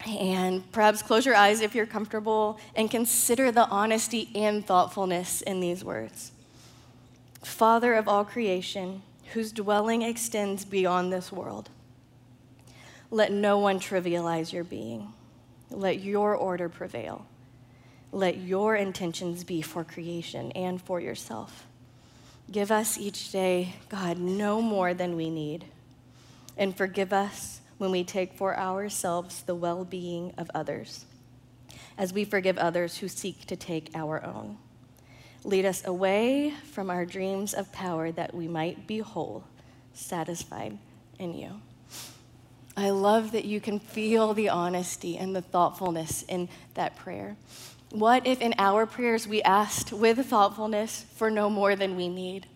And 0.06 0.70
perhaps 0.72 1.02
close 1.02 1.26
your 1.26 1.36
eyes 1.36 1.62
if 1.62 1.74
you're 1.76 1.86
comfortable 1.86 2.60
and 2.76 2.92
consider 2.92 3.52
the 3.52 3.68
honesty 3.68 4.30
and 4.36 4.66
thoughtfulness 4.66 5.42
in 5.42 5.60
these 5.60 5.84
words. 5.84 6.32
Father 7.42 7.94
of 7.94 8.08
all 8.08 8.26
creation, 8.26 9.02
whose 9.34 9.52
dwelling 9.52 10.02
extends 10.02 10.66
beyond 10.66 11.12
this 11.12 11.32
world, 11.32 11.70
let 13.12 13.32
no 13.32 13.60
one 13.60 13.80
trivialize 13.80 14.52
your 14.52 14.64
being. 14.64 15.14
Let 15.70 16.00
your 16.02 16.36
order 16.36 16.68
prevail. 16.68 17.26
Let 18.12 18.38
your 18.38 18.76
intentions 18.76 19.44
be 19.44 19.62
for 19.62 19.84
creation 19.84 20.52
and 20.52 20.82
for 20.82 21.00
yourself. 21.00 21.66
Give 22.52 22.72
us 22.72 22.98
each 22.98 23.32
day, 23.32 23.76
God, 23.90 24.18
no 24.18 24.62
more 24.62 24.94
than 24.94 25.16
we 25.16 25.30
need. 25.30 25.66
And 26.58 26.76
forgive 26.76 27.14
us 27.14 27.62
when 27.84 27.92
we 27.92 28.06
take 28.06 28.34
for 28.34 28.58
ourselves 28.58 29.42
the 29.42 29.54
well 29.54 29.84
being 29.84 30.34
of 30.38 30.50
others, 30.56 31.04
as 31.98 32.14
we 32.14 32.24
forgive 32.24 32.58
others 32.58 33.00
who 33.00 33.10
seek 33.10 33.46
to 33.46 33.58
take 33.58 33.90
our 33.94 34.24
own. 34.24 34.58
Lead 35.44 35.66
us 35.66 35.86
away 35.86 36.54
from 36.72 36.90
our 36.90 37.06
dreams 37.06 37.54
of 37.54 37.74
power 37.74 38.10
that 38.10 38.34
we 38.34 38.48
might 38.48 38.88
be 38.88 39.00
whole, 39.00 39.44
satisfied 39.94 40.78
in 41.20 41.34
you. 41.34 41.60
I 42.78 42.92
love 42.92 43.34
that 43.34 43.44
you 43.44 43.60
can 43.60 43.80
feel 43.80 44.34
the 44.34 44.48
honesty 44.48 45.18
and 45.18 45.36
the 45.36 45.42
thoughtfulness 45.42 46.24
in 46.30 46.48
that 46.76 46.96
prayer. 46.96 47.36
What 47.90 48.26
if 48.26 48.40
in 48.40 48.56
our 48.60 48.86
prayers 48.86 49.28
we 49.28 49.42
asked 49.42 49.92
with 49.92 50.26
thoughtfulness 50.26 51.06
for 51.16 51.30
no 51.30 51.50
more 51.50 51.76
than 51.76 51.98
we 51.98 52.08
need? 52.08 52.48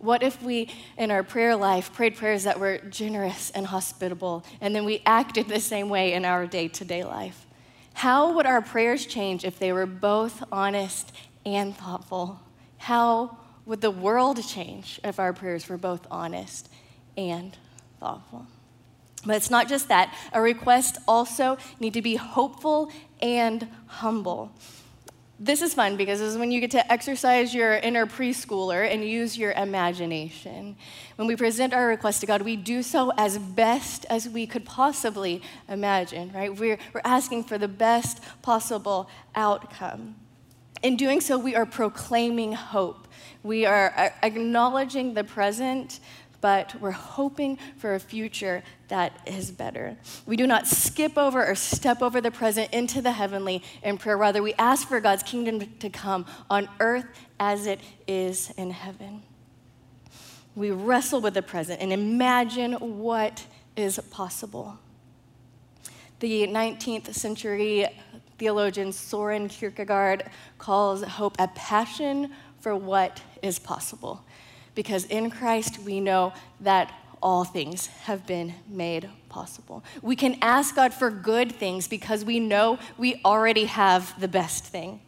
What 0.00 0.22
if 0.22 0.42
we, 0.42 0.70
in 0.96 1.10
our 1.10 1.22
prayer 1.22 1.54
life, 1.54 1.92
prayed 1.92 2.16
prayers 2.16 2.44
that 2.44 2.58
were 2.58 2.78
generous 2.78 3.50
and 3.50 3.66
hospitable, 3.66 4.44
and 4.60 4.74
then 4.74 4.86
we 4.86 5.02
acted 5.04 5.48
the 5.48 5.60
same 5.60 5.90
way 5.90 6.14
in 6.14 6.24
our 6.24 6.46
day 6.46 6.68
to 6.68 6.84
day 6.84 7.04
life? 7.04 7.46
How 7.92 8.32
would 8.32 8.46
our 8.46 8.62
prayers 8.62 9.04
change 9.04 9.44
if 9.44 9.58
they 9.58 9.72
were 9.72 9.84
both 9.84 10.42
honest 10.50 11.12
and 11.44 11.76
thoughtful? 11.76 12.40
How 12.78 13.36
would 13.66 13.82
the 13.82 13.90
world 13.90 14.42
change 14.42 14.98
if 15.04 15.20
our 15.20 15.34
prayers 15.34 15.68
were 15.68 15.76
both 15.76 16.06
honest 16.10 16.70
and 17.16 17.54
thoughtful? 18.00 18.46
But 19.26 19.36
it's 19.36 19.50
not 19.50 19.68
just 19.68 19.88
that. 19.88 20.14
Our 20.32 20.42
requests 20.42 20.98
also 21.06 21.58
need 21.78 21.92
to 21.92 22.00
be 22.00 22.16
hopeful 22.16 22.90
and 23.20 23.68
humble. 23.86 24.50
This 25.42 25.62
is 25.62 25.72
fun 25.72 25.96
because 25.96 26.18
this 26.18 26.32
is 26.32 26.36
when 26.36 26.50
you 26.50 26.60
get 26.60 26.72
to 26.72 26.92
exercise 26.92 27.54
your 27.54 27.72
inner 27.72 28.04
preschooler 28.04 28.86
and 28.86 29.02
use 29.02 29.38
your 29.38 29.52
imagination. 29.52 30.76
When 31.16 31.26
we 31.26 31.34
present 31.34 31.72
our 31.72 31.86
request 31.86 32.20
to 32.20 32.26
God, 32.26 32.42
we 32.42 32.56
do 32.56 32.82
so 32.82 33.10
as 33.16 33.38
best 33.38 34.04
as 34.10 34.28
we 34.28 34.46
could 34.46 34.66
possibly 34.66 35.40
imagine, 35.66 36.30
right? 36.34 36.54
We're, 36.54 36.78
we're 36.92 37.00
asking 37.06 37.44
for 37.44 37.56
the 37.56 37.68
best 37.68 38.20
possible 38.42 39.08
outcome. 39.34 40.16
In 40.82 40.98
doing 40.98 41.22
so, 41.22 41.38
we 41.38 41.54
are 41.54 41.64
proclaiming 41.64 42.52
hope. 42.52 43.08
We 43.42 43.64
are 43.64 43.94
uh, 43.96 44.10
acknowledging 44.22 45.14
the 45.14 45.24
present 45.24 46.00
but 46.40 46.74
we're 46.80 46.90
hoping 46.90 47.58
for 47.76 47.94
a 47.94 48.00
future 48.00 48.62
that 48.90 49.12
is 49.26 49.50
better. 49.50 49.96
We 50.26 50.36
do 50.36 50.46
not 50.46 50.66
skip 50.66 51.16
over 51.16 51.44
or 51.44 51.54
step 51.54 52.02
over 52.02 52.20
the 52.20 52.30
present 52.30 52.72
into 52.72 53.00
the 53.00 53.12
heavenly 53.12 53.62
in 53.82 53.98
prayer. 53.98 54.16
Rather, 54.16 54.42
we 54.42 54.52
ask 54.54 54.86
for 54.86 55.00
God's 55.00 55.22
kingdom 55.22 55.60
to 55.78 55.88
come 55.88 56.26
on 56.50 56.68
earth 56.78 57.06
as 57.38 57.66
it 57.66 57.80
is 58.06 58.52
in 58.56 58.70
heaven. 58.70 59.22
We 60.54 60.70
wrestle 60.70 61.20
with 61.20 61.34
the 61.34 61.42
present 61.42 61.80
and 61.80 61.92
imagine 61.92 62.74
what 62.74 63.46
is 63.76 63.98
possible. 64.10 64.78
The 66.18 66.46
19th 66.46 67.14
century 67.14 67.86
theologian 68.38 68.92
Soren 68.92 69.48
Kierkegaard 69.48 70.24
calls 70.58 71.02
hope 71.02 71.36
a 71.38 71.48
passion 71.48 72.32
for 72.58 72.74
what 72.74 73.22
is 73.42 73.58
possible 73.58 74.24
because 74.74 75.04
in 75.06 75.30
Christ 75.30 75.78
we 75.80 76.00
know 76.00 76.32
that 76.60 76.92
all 77.22 77.44
things 77.44 77.86
have 78.04 78.26
been 78.26 78.54
made 78.68 79.08
possible. 79.28 79.84
We 80.02 80.16
can 80.16 80.38
ask 80.42 80.74
God 80.74 80.94
for 80.94 81.10
good 81.10 81.52
things 81.52 81.88
because 81.88 82.24
we 82.24 82.40
know 82.40 82.78
we 82.98 83.20
already 83.24 83.66
have 83.66 84.18
the 84.20 84.28
best 84.28 84.64
thing. 84.64 85.00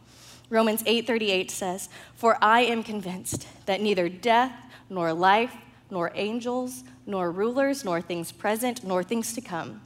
Romans 0.49 0.83
8:38 0.85 1.49
says, 1.49 1.89
"For 2.15 2.37
I 2.41 2.61
am 2.61 2.83
convinced 2.83 3.47
that 3.65 3.81
neither 3.81 4.09
death 4.09 4.51
nor 4.89 5.13
life 5.13 5.55
nor 5.89 6.11
angels 6.15 6.83
nor 7.05 7.31
rulers 7.31 7.83
nor 7.83 8.01
things 8.01 8.31
present 8.31 8.83
nor 8.83 9.03
things 9.03 9.33
to 9.33 9.41
come, 9.41 9.81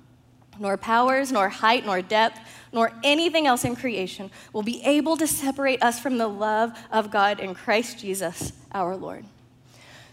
nor 0.60 0.78
powers 0.78 1.32
nor 1.32 1.50
height 1.50 1.86
nor 1.86 2.02
depth 2.02 2.40
nor 2.72 2.92
anything 3.04 3.48
else 3.48 3.63
in 3.63 3.76
creation 3.76 4.30
will 4.52 4.63
be 4.63 4.84
able 4.84 5.16
to 5.18 5.28
separate 5.28 5.82
us 5.82 6.00
from 6.00 6.18
the 6.18 6.28
love 6.28 6.78
of 6.92 7.12
God 7.12 7.40
in 7.40 7.56
Christ 7.56 8.00
Jesus 8.00 8.52
our 8.74 8.96
Lord." 8.96 9.26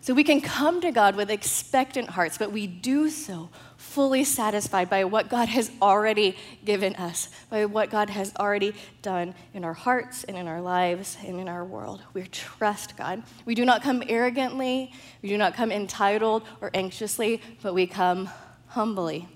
So 0.04 0.12
we 0.12 0.22
can 0.22 0.42
come 0.42 0.82
to 0.82 0.90
God 0.92 1.16
with 1.16 1.30
expectant 1.30 2.10
hearts, 2.10 2.36
but 2.36 2.52
we 2.52 2.66
do 2.66 3.08
so 3.08 3.48
fully 3.78 4.22
satisfied 4.22 4.90
by 4.90 5.04
what 5.04 5.30
God 5.30 5.48
has 5.48 5.72
already 5.80 6.36
given 6.62 6.94
us, 6.96 7.30
by 7.48 7.64
what 7.64 7.88
God 7.88 8.10
has 8.10 8.30
already 8.36 8.74
done 9.00 9.34
in 9.54 9.64
our 9.64 9.72
hearts 9.72 10.22
and 10.24 10.36
in 10.36 10.46
our 10.46 10.60
lives 10.60 11.16
and 11.26 11.40
in 11.40 11.48
our 11.48 11.64
world. 11.64 12.02
We 12.12 12.26
trust 12.26 12.98
God. 12.98 13.22
We 13.46 13.54
do 13.54 13.64
not 13.64 13.82
come 13.82 14.02
arrogantly, 14.06 14.92
we 15.22 15.30
do 15.30 15.38
not 15.38 15.54
come 15.54 15.72
entitled 15.72 16.42
or 16.60 16.70
anxiously, 16.74 17.40
but 17.62 17.72
we 17.72 17.86
come 17.86 18.28
humbly. 18.66 19.26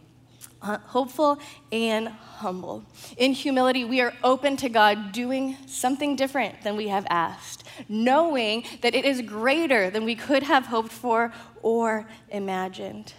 Hopeful 0.60 1.38
and 1.70 2.08
humble. 2.08 2.84
In 3.16 3.32
humility, 3.32 3.84
we 3.84 4.00
are 4.00 4.12
open 4.24 4.56
to 4.58 4.68
God 4.68 5.12
doing 5.12 5.56
something 5.66 6.16
different 6.16 6.62
than 6.62 6.76
we 6.76 6.88
have 6.88 7.06
asked 7.08 7.58
knowing 7.88 8.64
that 8.80 8.94
it 8.94 9.04
is 9.04 9.22
greater 9.22 9.90
than 9.90 10.04
we 10.04 10.14
could 10.14 10.42
have 10.42 10.66
hoped 10.66 10.92
for 10.92 11.32
or 11.62 12.08
imagined. 12.30 13.12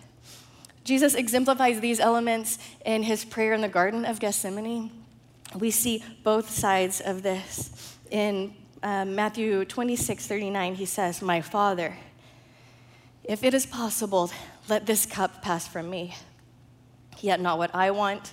Jesus 0.84 1.14
exemplifies 1.14 1.80
these 1.80 2.00
elements 2.00 2.58
in 2.86 3.04
his 3.04 3.24
prayer 3.24 3.54
in 3.54 3.62
the 3.62 3.68
Garden 3.70 4.06
of 4.06 4.20
Gethsemane. 4.20 4.92
We 5.56 5.72
see 5.72 6.04
both 6.24 6.50
sides 6.50 7.00
of 7.00 7.22
this. 7.22 7.98
In 8.10 8.56
um, 8.82 9.16
Matthew 9.16 9.66
26 9.66 10.26
39, 10.26 10.76
he 10.76 10.86
says, 10.86 11.22
My 11.22 11.42
Father, 11.42 11.96
if 13.24 13.44
it 13.44 13.54
is 13.54 13.66
possible, 13.66 14.32
let 14.68 14.86
this 14.86 15.06
cup 15.06 15.42
pass 15.42 15.68
from 15.68 15.90
me. 15.90 16.16
Yet 17.22 17.40
not 17.40 17.58
what 17.58 17.74
I 17.76 17.92
want, 17.92 18.32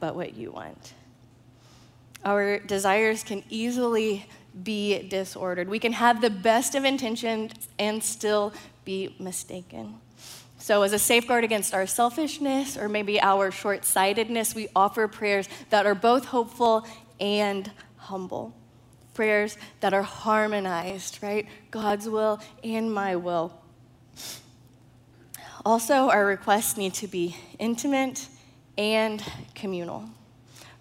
but 0.00 0.14
what 0.16 0.34
you 0.34 0.50
want. 0.50 0.94
Our 2.24 2.58
desires 2.58 3.22
can 3.22 3.44
easily 3.50 4.26
be 4.62 5.08
disordered. 5.08 5.68
We 5.68 5.78
can 5.78 5.92
have 5.92 6.20
the 6.20 6.30
best 6.30 6.74
of 6.74 6.84
intentions 6.84 7.52
and 7.78 8.02
still 8.02 8.52
be 8.84 9.14
mistaken. 9.18 9.96
So, 10.58 10.82
as 10.82 10.94
a 10.94 10.98
safeguard 10.98 11.44
against 11.44 11.74
our 11.74 11.86
selfishness 11.86 12.78
or 12.78 12.88
maybe 12.88 13.20
our 13.20 13.50
short 13.50 13.84
sightedness, 13.84 14.54
we 14.54 14.68
offer 14.74 15.06
prayers 15.08 15.48
that 15.68 15.84
are 15.84 15.94
both 15.94 16.24
hopeful 16.24 16.86
and 17.20 17.70
humble. 17.96 18.54
Prayers 19.12 19.58
that 19.80 19.92
are 19.92 20.02
harmonized, 20.02 21.18
right? 21.22 21.46
God's 21.70 22.08
will 22.08 22.40
and 22.62 22.92
my 22.92 23.16
will. 23.16 23.52
Also, 25.64 26.10
our 26.10 26.26
requests 26.26 26.76
need 26.76 26.92
to 26.94 27.06
be 27.06 27.36
intimate 27.58 28.28
and 28.76 29.22
communal. 29.54 30.10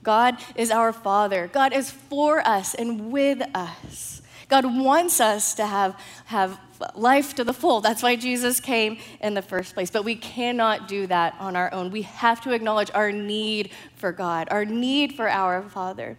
God 0.03 0.37
is 0.55 0.71
our 0.71 0.91
Father. 0.91 1.49
God 1.51 1.71
is 1.71 1.89
for 1.89 2.45
us 2.45 2.73
and 2.73 3.11
with 3.11 3.41
us. 3.55 4.21
God 4.49 4.65
wants 4.65 5.21
us 5.21 5.55
to 5.55 5.65
have, 5.65 5.97
have 6.25 6.59
life 6.95 7.33
to 7.35 7.43
the 7.43 7.53
full. 7.53 7.79
That's 7.79 8.03
why 8.03 8.17
Jesus 8.17 8.59
came 8.59 8.97
in 9.21 9.33
the 9.33 9.41
first 9.41 9.73
place. 9.73 9.89
But 9.89 10.03
we 10.03 10.15
cannot 10.15 10.89
do 10.89 11.07
that 11.07 11.35
on 11.39 11.55
our 11.55 11.73
own. 11.73 11.89
We 11.89 12.01
have 12.03 12.41
to 12.41 12.51
acknowledge 12.51 12.91
our 12.93 13.11
need 13.11 13.71
for 13.95 14.11
God, 14.11 14.49
our 14.51 14.65
need 14.65 15.15
for 15.15 15.29
our 15.29 15.63
Father. 15.63 16.17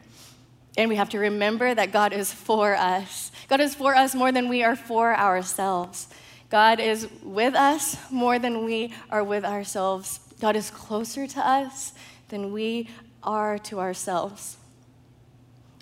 And 0.77 0.89
we 0.89 0.97
have 0.97 1.11
to 1.11 1.19
remember 1.19 1.75
that 1.75 1.93
God 1.93 2.13
is 2.13 2.33
for 2.33 2.75
us. 2.75 3.31
God 3.49 3.61
is 3.61 3.75
for 3.75 3.95
us 3.95 4.15
more 4.15 4.33
than 4.33 4.49
we 4.49 4.65
are 4.65 4.75
for 4.75 5.15
ourselves. 5.15 6.09
God 6.55 6.79
is 6.79 7.09
with 7.25 7.57
us 7.57 7.97
more 8.13 8.39
than 8.39 8.65
we 8.65 8.95
are 9.11 9.25
with 9.25 9.45
ourselves. 9.45 10.21
God 10.41 10.55
is 10.55 10.71
closer 10.71 11.27
to 11.27 11.45
us 11.45 11.93
than 12.29 12.53
we 12.53 12.89
are 13.25 13.59
to 13.59 13.81
ourselves. 13.81 14.57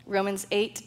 Romans 0.07 0.47
8, 0.51 0.81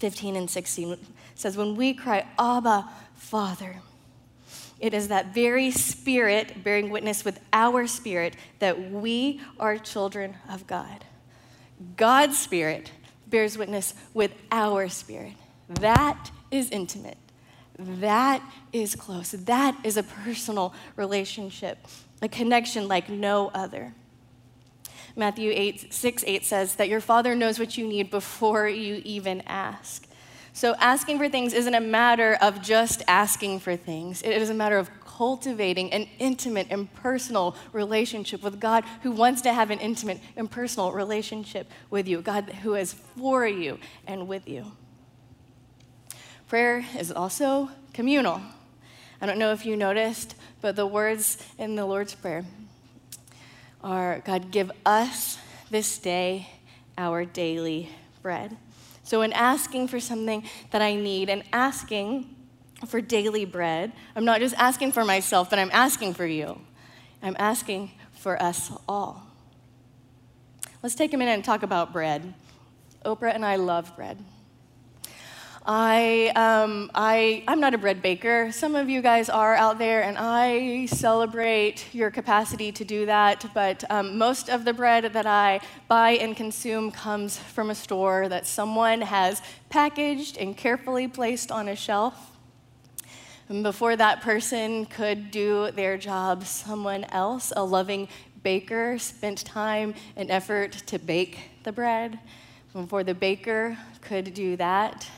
15 0.00 0.34
and 0.34 0.50
16 0.50 0.98
says, 1.36 1.56
When 1.56 1.76
we 1.76 1.94
cry, 1.94 2.26
Abba, 2.36 2.88
Father, 3.14 3.76
it 4.80 4.92
is 4.92 5.06
that 5.06 5.32
very 5.32 5.70
spirit 5.70 6.64
bearing 6.64 6.90
witness 6.90 7.24
with 7.24 7.38
our 7.52 7.86
spirit 7.86 8.34
that 8.58 8.90
we 8.90 9.40
are 9.60 9.78
children 9.78 10.34
of 10.50 10.66
God. 10.66 11.04
God's 11.96 12.36
spirit 12.36 12.90
bears 13.28 13.56
witness 13.56 13.94
with 14.14 14.32
our 14.50 14.88
spirit. 14.88 15.34
That 15.68 16.32
is 16.50 16.70
intimate. 16.70 17.18
That 17.78 18.42
is 18.72 18.94
close. 18.94 19.32
That 19.32 19.76
is 19.84 19.96
a 19.96 20.02
personal 20.02 20.72
relationship, 20.96 21.78
a 22.22 22.28
connection 22.28 22.88
like 22.88 23.08
no 23.08 23.50
other. 23.54 23.92
Matthew 25.14 25.50
8, 25.54 25.92
6, 25.92 26.24
8 26.26 26.44
says 26.44 26.74
that 26.76 26.88
your 26.88 27.00
Father 27.00 27.34
knows 27.34 27.58
what 27.58 27.78
you 27.78 27.86
need 27.86 28.10
before 28.10 28.68
you 28.68 29.00
even 29.04 29.42
ask. 29.46 30.06
So, 30.52 30.74
asking 30.78 31.18
for 31.18 31.28
things 31.28 31.52
isn't 31.52 31.74
a 31.74 31.80
matter 31.80 32.38
of 32.40 32.62
just 32.62 33.02
asking 33.06 33.60
for 33.60 33.76
things, 33.76 34.22
it 34.22 34.30
is 34.30 34.48
a 34.48 34.54
matter 34.54 34.78
of 34.78 34.90
cultivating 35.04 35.92
an 35.92 36.08
intimate 36.18 36.66
and 36.70 36.92
personal 36.94 37.56
relationship 37.72 38.42
with 38.42 38.60
God 38.60 38.84
who 39.02 39.10
wants 39.10 39.42
to 39.42 39.52
have 39.52 39.70
an 39.70 39.80
intimate 39.80 40.20
and 40.34 40.50
personal 40.50 40.92
relationship 40.92 41.70
with 41.90 42.06
you, 42.06 42.20
God 42.20 42.50
who 42.62 42.74
is 42.74 42.92
for 42.92 43.46
you 43.46 43.78
and 44.06 44.28
with 44.28 44.48
you. 44.48 44.72
Prayer 46.48 46.84
is 46.96 47.10
also 47.10 47.70
communal. 47.92 48.40
I 49.20 49.26
don't 49.26 49.38
know 49.38 49.50
if 49.50 49.66
you 49.66 49.76
noticed, 49.76 50.36
but 50.60 50.76
the 50.76 50.86
words 50.86 51.44
in 51.58 51.74
the 51.74 51.84
Lord's 51.84 52.14
Prayer 52.14 52.44
are 53.82 54.20
God, 54.24 54.52
give 54.52 54.70
us 54.84 55.38
this 55.70 55.98
day 55.98 56.48
our 56.96 57.24
daily 57.24 57.88
bread. 58.22 58.56
So, 59.02 59.22
in 59.22 59.32
asking 59.32 59.88
for 59.88 59.98
something 59.98 60.44
that 60.70 60.82
I 60.82 60.94
need 60.94 61.30
and 61.30 61.42
asking 61.52 62.32
for 62.86 63.00
daily 63.00 63.44
bread, 63.44 63.92
I'm 64.14 64.24
not 64.24 64.40
just 64.40 64.54
asking 64.54 64.92
for 64.92 65.04
myself, 65.04 65.50
but 65.50 65.58
I'm 65.58 65.70
asking 65.72 66.14
for 66.14 66.26
you. 66.26 66.60
I'm 67.22 67.36
asking 67.40 67.90
for 68.12 68.40
us 68.40 68.70
all. 68.88 69.26
Let's 70.80 70.94
take 70.94 71.12
a 71.12 71.16
minute 71.16 71.32
and 71.32 71.44
talk 71.44 71.64
about 71.64 71.92
bread. 71.92 72.34
Oprah 73.04 73.34
and 73.34 73.44
I 73.44 73.56
love 73.56 73.96
bread. 73.96 74.18
I, 75.68 76.28
um, 76.36 76.92
I, 76.94 77.42
I'm 77.48 77.58
not 77.58 77.74
a 77.74 77.78
bread 77.78 78.00
baker. 78.00 78.52
Some 78.52 78.76
of 78.76 78.88
you 78.88 79.02
guys 79.02 79.28
are 79.28 79.56
out 79.56 79.78
there, 79.78 80.04
and 80.04 80.16
I 80.16 80.86
celebrate 80.86 81.92
your 81.92 82.12
capacity 82.12 82.70
to 82.70 82.84
do 82.84 83.06
that. 83.06 83.44
But 83.52 83.82
um, 83.90 84.16
most 84.16 84.48
of 84.48 84.64
the 84.64 84.72
bread 84.72 85.12
that 85.12 85.26
I 85.26 85.58
buy 85.88 86.10
and 86.10 86.36
consume 86.36 86.92
comes 86.92 87.36
from 87.36 87.70
a 87.70 87.74
store 87.74 88.28
that 88.28 88.46
someone 88.46 89.00
has 89.00 89.42
packaged 89.68 90.36
and 90.36 90.56
carefully 90.56 91.08
placed 91.08 91.50
on 91.50 91.66
a 91.66 91.74
shelf. 91.74 92.14
And 93.48 93.64
before 93.64 93.96
that 93.96 94.20
person 94.20 94.86
could 94.86 95.32
do 95.32 95.72
their 95.72 95.98
job, 95.98 96.44
someone 96.44 97.02
else, 97.10 97.52
a 97.56 97.64
loving 97.64 98.06
baker, 98.44 98.98
spent 99.00 99.44
time 99.44 99.94
and 100.14 100.30
effort 100.30 100.72
to 100.86 101.00
bake 101.00 101.38
the 101.64 101.72
bread. 101.72 102.20
Before 102.72 103.02
the 103.02 103.14
baker 103.14 103.76
could 104.00 104.32
do 104.32 104.54
that, 104.58 105.08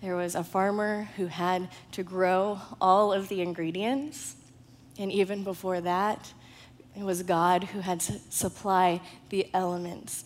there 0.00 0.16
was 0.16 0.34
a 0.34 0.44
farmer 0.44 1.08
who 1.16 1.26
had 1.26 1.68
to 1.92 2.02
grow 2.02 2.60
all 2.80 3.12
of 3.12 3.28
the 3.28 3.42
ingredients. 3.42 4.36
And 4.98 5.10
even 5.10 5.44
before 5.44 5.80
that, 5.80 6.32
it 6.96 7.02
was 7.02 7.22
God 7.22 7.64
who 7.64 7.80
had 7.80 8.00
to 8.00 8.18
supply 8.30 9.00
the 9.30 9.48
elements 9.52 10.24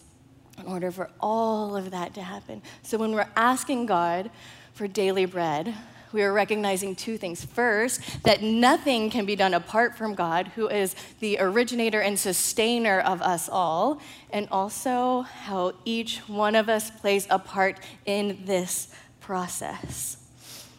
in 0.58 0.66
order 0.66 0.90
for 0.90 1.10
all 1.20 1.76
of 1.76 1.90
that 1.90 2.14
to 2.14 2.22
happen. 2.22 2.62
So 2.82 2.98
when 2.98 3.12
we're 3.12 3.28
asking 3.36 3.86
God 3.86 4.30
for 4.74 4.86
daily 4.86 5.24
bread, 5.24 5.74
we 6.12 6.22
are 6.22 6.32
recognizing 6.32 6.94
two 6.94 7.16
things. 7.16 7.44
First, 7.44 8.22
that 8.24 8.42
nothing 8.42 9.08
can 9.08 9.24
be 9.24 9.34
done 9.34 9.54
apart 9.54 9.96
from 9.96 10.14
God, 10.14 10.48
who 10.48 10.68
is 10.68 10.94
the 11.20 11.38
originator 11.40 12.00
and 12.00 12.18
sustainer 12.18 13.00
of 13.00 13.22
us 13.22 13.48
all, 13.48 14.00
and 14.30 14.46
also 14.50 15.22
how 15.22 15.72
each 15.86 16.18
one 16.28 16.54
of 16.54 16.68
us 16.68 16.90
plays 16.90 17.26
a 17.30 17.38
part 17.38 17.80
in 18.04 18.42
this 18.44 18.88
process. 19.22 20.18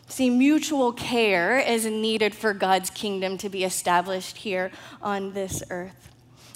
See, 0.08 0.30
mutual 0.30 0.94
care 0.94 1.58
is 1.58 1.86
needed 1.86 2.36
for 2.36 2.54
God's 2.54 2.92
kingdom 2.92 3.38
to 3.40 3.50
be 3.50 3.64
established 3.64 4.38
here 4.38 4.72
on 5.02 5.34
this 5.34 5.64
earth. 5.72 6.04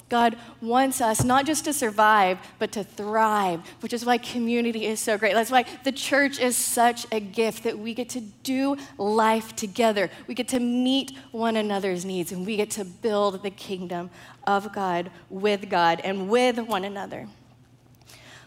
God 0.08 0.36
wants 0.62 1.00
us 1.00 1.22
not 1.22 1.44
just 1.44 1.64
to 1.66 1.72
survive, 1.72 2.38
but 2.58 2.72
to 2.72 2.84
thrive, 2.84 3.60
which 3.80 3.92
is 3.92 4.06
why 4.06 4.16
community 4.18 4.86
is 4.86 5.00
so 5.00 5.18
great. 5.18 5.34
That's 5.34 5.50
why 5.50 5.64
the 5.84 5.92
church 5.92 6.38
is 6.38 6.56
such 6.56 7.06
a 7.12 7.20
gift 7.20 7.64
that 7.64 7.78
we 7.78 7.94
get 7.94 8.08
to 8.10 8.20
do 8.20 8.76
life 8.96 9.54
together. 9.54 10.08
We 10.26 10.34
get 10.34 10.48
to 10.48 10.60
meet 10.60 11.12
one 11.30 11.56
another's 11.56 12.04
needs, 12.04 12.32
and 12.32 12.46
we 12.46 12.56
get 12.56 12.70
to 12.72 12.84
build 12.84 13.42
the 13.42 13.50
kingdom 13.50 14.10
of 14.46 14.72
God 14.72 15.10
with 15.28 15.68
God 15.68 16.00
and 16.02 16.30
with 16.30 16.58
one 16.58 16.84
another. 16.84 17.28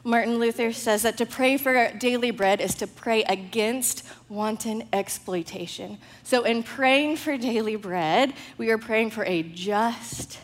Martin 0.04 0.40
Luther 0.40 0.74
says 0.74 1.04
that 1.04 1.18
to 1.18 1.26
pray 1.26 1.58
for 1.58 1.92
daily 1.94 2.32
bread 2.32 2.60
is 2.60 2.74
to 2.76 2.88
pray 2.88 3.24
against 3.24 4.04
wanton 4.30 4.88
exploitation. 4.92 6.00
So, 6.24 6.44
in 6.44 6.64
praying 6.64 7.18
for 7.18 7.38
daily 7.38 7.76
bread, 7.76 8.34
we 8.58 8.72
are 8.72 8.80
praying 8.80 9.12
for 9.12 9.24
a 9.26 9.44
just 9.44 10.40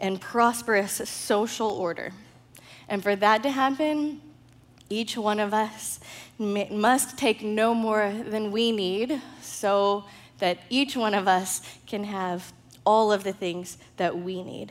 and 0.00 0.20
prosperous 0.20 0.92
social 1.08 1.70
order. 1.70 2.12
And 2.88 3.02
for 3.02 3.16
that 3.16 3.42
to 3.42 3.50
happen, 3.50 4.20
each 4.90 5.16
one 5.16 5.40
of 5.40 5.52
us 5.52 5.98
must 6.38 7.16
take 7.16 7.42
no 7.42 7.74
more 7.74 8.12
than 8.12 8.52
we 8.52 8.70
need 8.70 9.20
so 9.40 10.04
that 10.38 10.58
each 10.68 10.96
one 10.96 11.14
of 11.14 11.26
us 11.26 11.62
can 11.86 12.04
have 12.04 12.52
all 12.84 13.10
of 13.10 13.24
the 13.24 13.32
things 13.32 13.78
that 13.96 14.18
we 14.18 14.42
need. 14.42 14.70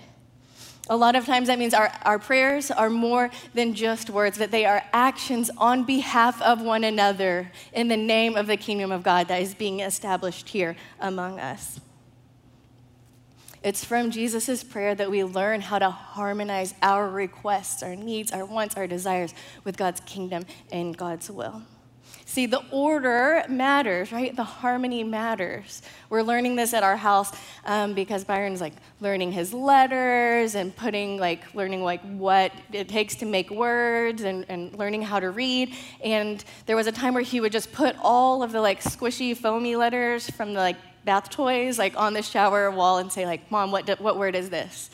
A 0.89 0.97
lot 0.97 1.15
of 1.15 1.25
times 1.25 1.47
that 1.47 1.59
means 1.59 1.73
our, 1.73 1.93
our 2.03 2.19
prayers 2.19 2.69
are 2.69 2.89
more 2.89 3.29
than 3.53 3.73
just 3.73 4.09
words, 4.09 4.37
that 4.37 4.51
they 4.51 4.65
are 4.65 4.83
actions 4.91 5.49
on 5.57 5.85
behalf 5.85 6.41
of 6.41 6.61
one 6.61 6.83
another 6.83 7.51
in 7.71 7.87
the 7.87 7.95
name 7.95 8.35
of 8.35 8.47
the 8.47 8.57
kingdom 8.57 8.91
of 8.91 9.01
God 9.01 9.29
that 9.29 9.41
is 9.41 9.53
being 9.53 9.79
established 9.79 10.49
here 10.49 10.75
among 10.99 11.39
us. 11.39 11.79
It's 13.63 13.85
from 13.85 14.11
Jesus' 14.11 14.61
prayer 14.61 14.93
that 14.93 15.09
we 15.09 15.23
learn 15.23 15.61
how 15.61 15.79
to 15.79 15.89
harmonize 15.89 16.73
our 16.81 17.09
requests, 17.09 17.81
our 17.81 17.95
needs, 17.95 18.33
our 18.33 18.43
wants, 18.43 18.75
our 18.75 18.87
desires 18.87 19.33
with 19.63 19.77
God's 19.77 20.01
kingdom 20.01 20.45
and 20.69 20.97
God's 20.97 21.31
will. 21.31 21.61
See, 22.33 22.47
the 22.47 22.63
order 22.71 23.43
matters, 23.47 24.11
right? 24.11 24.35
The 24.35 24.43
harmony 24.43 25.03
matters. 25.03 25.83
We're 26.09 26.23
learning 26.23 26.55
this 26.55 26.73
at 26.73 26.81
our 26.81 26.97
house 26.97 27.31
um, 27.63 27.93
because 27.93 28.23
Byron's 28.23 28.59
like 28.59 28.73
learning 29.01 29.33
his 29.33 29.53
letters 29.53 30.55
and 30.55 30.75
putting 30.75 31.19
like 31.19 31.53
learning 31.53 31.83
like 31.83 32.01
what 32.01 32.51
it 32.71 32.89
takes 32.89 33.13
to 33.17 33.27
make 33.27 33.51
words 33.51 34.23
and, 34.23 34.47
and 34.49 34.73
learning 34.73 35.03
how 35.03 35.19
to 35.19 35.29
read. 35.29 35.75
And 36.03 36.43
there 36.65 36.75
was 36.75 36.87
a 36.87 36.91
time 36.91 37.13
where 37.13 37.21
he 37.21 37.39
would 37.39 37.51
just 37.51 37.71
put 37.71 37.95
all 38.01 38.41
of 38.41 38.51
the 38.51 38.61
like 38.61 38.81
squishy, 38.81 39.37
foamy 39.37 39.75
letters 39.75 40.27
from 40.27 40.53
the 40.53 40.59
like 40.59 40.77
bath 41.05 41.29
toys 41.29 41.77
like 41.77 41.95
on 41.95 42.13
the 42.13 42.23
shower 42.23 42.71
wall 42.71 42.97
and 42.97 43.11
say 43.11 43.27
like, 43.27 43.51
"Mom, 43.51 43.71
what 43.71 43.87
what 44.01 44.17
word 44.17 44.35
is 44.35 44.49
this?" 44.49 44.89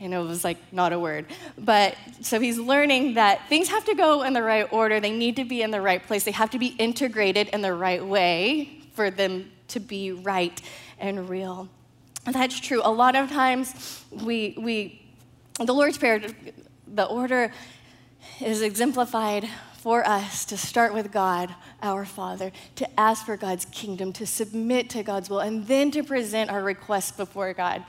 And 0.00 0.14
it 0.14 0.18
was 0.18 0.44
like 0.44 0.58
not 0.72 0.92
a 0.92 0.98
word. 0.98 1.26
But 1.58 1.96
so 2.22 2.40
he's 2.40 2.58
learning 2.58 3.14
that 3.14 3.48
things 3.48 3.68
have 3.68 3.84
to 3.84 3.94
go 3.94 4.22
in 4.22 4.32
the 4.32 4.42
right 4.42 4.70
order, 4.72 4.98
they 5.00 5.16
need 5.16 5.36
to 5.36 5.44
be 5.44 5.62
in 5.62 5.70
the 5.70 5.80
right 5.80 6.04
place, 6.04 6.24
they 6.24 6.30
have 6.30 6.50
to 6.50 6.58
be 6.58 6.68
integrated 6.78 7.48
in 7.48 7.60
the 7.60 7.74
right 7.74 8.04
way 8.04 8.82
for 8.94 9.10
them 9.10 9.50
to 9.68 9.80
be 9.80 10.12
right 10.12 10.60
and 10.98 11.28
real. 11.28 11.68
And 12.26 12.34
that's 12.34 12.58
true. 12.58 12.80
A 12.84 12.90
lot 12.90 13.16
of 13.16 13.30
times 13.30 14.04
we 14.10 14.56
we 14.58 15.02
the 15.58 15.74
Lord's 15.74 15.98
Prayer, 15.98 16.20
the 16.86 17.04
order 17.04 17.52
is 18.40 18.62
exemplified 18.62 19.48
for 19.80 20.06
us 20.06 20.44
to 20.46 20.58
start 20.58 20.92
with 20.92 21.10
God, 21.10 21.54
our 21.82 22.04
Father, 22.04 22.52
to 22.76 23.00
ask 23.00 23.24
for 23.24 23.36
God's 23.36 23.64
kingdom, 23.66 24.12
to 24.14 24.26
submit 24.26 24.90
to 24.90 25.02
God's 25.02 25.30
will, 25.30 25.40
and 25.40 25.66
then 25.66 25.90
to 25.92 26.02
present 26.02 26.50
our 26.50 26.62
requests 26.62 27.12
before 27.12 27.52
God. 27.54 27.82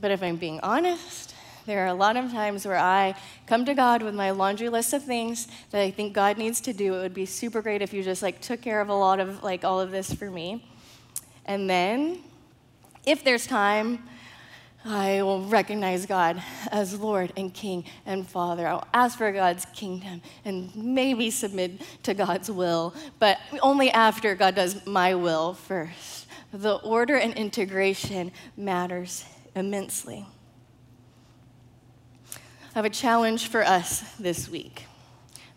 But 0.00 0.10
if 0.10 0.22
I'm 0.22 0.36
being 0.36 0.60
honest, 0.62 1.34
there 1.66 1.84
are 1.84 1.88
a 1.88 1.94
lot 1.94 2.16
of 2.16 2.30
times 2.32 2.66
where 2.66 2.78
I 2.78 3.14
come 3.46 3.64
to 3.66 3.74
God 3.74 4.02
with 4.02 4.14
my 4.14 4.30
laundry 4.30 4.68
list 4.68 4.92
of 4.92 5.04
things 5.04 5.46
that 5.70 5.82
I 5.82 5.90
think 5.90 6.14
God 6.14 6.38
needs 6.38 6.60
to 6.62 6.72
do. 6.72 6.94
It 6.94 6.98
would 6.98 7.14
be 7.14 7.26
super 7.26 7.60
great 7.60 7.82
if 7.82 7.92
you 7.92 8.02
just 8.02 8.22
like 8.22 8.40
took 8.40 8.62
care 8.62 8.80
of 8.80 8.88
a 8.88 8.94
lot 8.94 9.20
of 9.20 9.42
like 9.42 9.64
all 9.64 9.80
of 9.80 9.90
this 9.90 10.12
for 10.12 10.30
me. 10.30 10.64
And 11.44 11.68
then 11.68 12.20
if 13.04 13.22
there's 13.24 13.46
time, 13.46 14.08
I 14.84 15.22
will 15.22 15.42
recognize 15.44 16.06
God 16.06 16.42
as 16.72 16.98
Lord 16.98 17.34
and 17.36 17.52
King 17.52 17.84
and 18.06 18.26
Father. 18.26 18.66
I'll 18.66 18.88
ask 18.94 19.18
for 19.18 19.30
God's 19.30 19.66
kingdom 19.74 20.22
and 20.46 20.74
maybe 20.74 21.30
submit 21.30 21.82
to 22.04 22.14
God's 22.14 22.50
will, 22.50 22.94
but 23.18 23.38
only 23.60 23.90
after 23.90 24.34
God 24.34 24.54
does 24.54 24.86
my 24.86 25.14
will 25.14 25.52
first. 25.52 26.26
The 26.52 26.76
order 26.76 27.16
and 27.16 27.34
integration 27.34 28.32
matters 28.56 29.24
immensely. 29.54 30.26
I 32.34 32.38
have 32.74 32.84
a 32.84 32.90
challenge 32.90 33.48
for 33.48 33.62
us 33.62 34.02
this 34.18 34.48
week. 34.48 34.84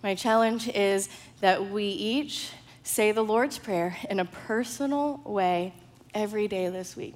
My 0.01 0.15
challenge 0.15 0.67
is 0.67 1.09
that 1.41 1.69
we 1.69 1.85
each 1.85 2.51
say 2.83 3.11
the 3.11 3.23
Lord's 3.23 3.57
Prayer 3.57 3.97
in 4.09 4.19
a 4.19 4.25
personal 4.25 5.21
way 5.23 5.73
every 6.13 6.47
day 6.47 6.69
this 6.69 6.95
week. 6.95 7.15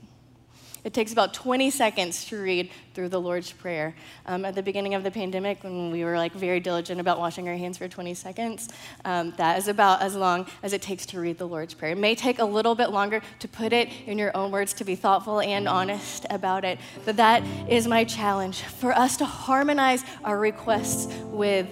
It 0.88 0.93
takes 0.93 1.12
about 1.12 1.34
20 1.34 1.69
seconds 1.69 2.23
to 2.28 2.41
read 2.41 2.71
through 2.93 3.10
the 3.10 3.19
Lord's 3.19 3.52
Prayer. 3.52 3.93
Um, 4.26 4.45
at 4.45 4.56
the 4.56 4.63
beginning 4.63 4.93
of 4.93 5.04
the 5.04 5.12
pandemic, 5.12 5.62
when 5.62 5.91
we 5.91 6.06
were 6.06 6.15
like 6.15 6.32
very 6.32 6.62
diligent 6.62 7.02
about 7.02 7.19
washing 7.19 7.50
our 7.50 7.58
hands 7.58 7.78
for 7.78 7.89
20 7.89 8.13
seconds, 8.13 8.69
um, 9.04 9.34
that 9.36 9.58
is 9.58 9.67
about 9.67 10.02
as 10.02 10.15
long 10.15 10.47
as 10.63 10.71
it 10.71 10.82
takes 10.82 11.06
to 11.08 11.19
read 11.19 11.39
the 11.39 11.45
Lord's 11.45 11.73
Prayer. 11.73 11.91
It 11.91 11.97
may 11.97 12.15
take 12.15 12.39
a 12.39 12.45
little 12.45 12.73
bit 12.73 12.91
longer 12.91 13.21
to 13.39 13.47
put 13.50 13.73
it 13.73 13.89
in 14.06 14.17
your 14.17 14.32
own 14.34 14.50
words, 14.50 14.71
to 14.76 14.86
be 14.86 14.95
thoughtful 14.95 15.41
and 15.41 15.67
honest 15.67 16.26
about 16.30 16.63
it, 16.63 16.80
but 17.04 17.17
that 17.17 17.43
is 17.69 17.86
my 17.86 18.06
challenge 18.06 18.62
for 18.62 18.93
us 18.93 19.17
to 19.17 19.26
harmonize 19.26 20.06
our 20.23 20.39
requests 20.39 21.13
with 21.26 21.67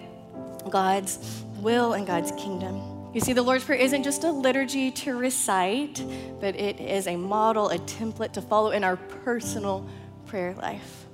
God's 0.70 1.42
will 1.62 1.94
and 1.94 2.06
God's 2.06 2.34
kingdom. 2.34 2.95
You 3.16 3.22
see, 3.22 3.32
the 3.32 3.44
Lord's 3.44 3.64
Prayer 3.64 3.80
isn't 3.80 4.04
just 4.04 4.26
a 4.26 4.30
liturgy 4.30 4.92
to 4.92 5.16
recite, 5.16 6.04
but 6.42 6.54
it 6.58 6.82
is 6.82 7.08
a 7.08 7.16
model, 7.16 7.70
a 7.70 7.78
template 7.78 8.34
to 8.34 8.42
follow 8.42 8.72
in 8.72 8.84
our 8.84 8.98
personal 8.98 9.88
prayer 10.26 10.54
life. 10.56 11.06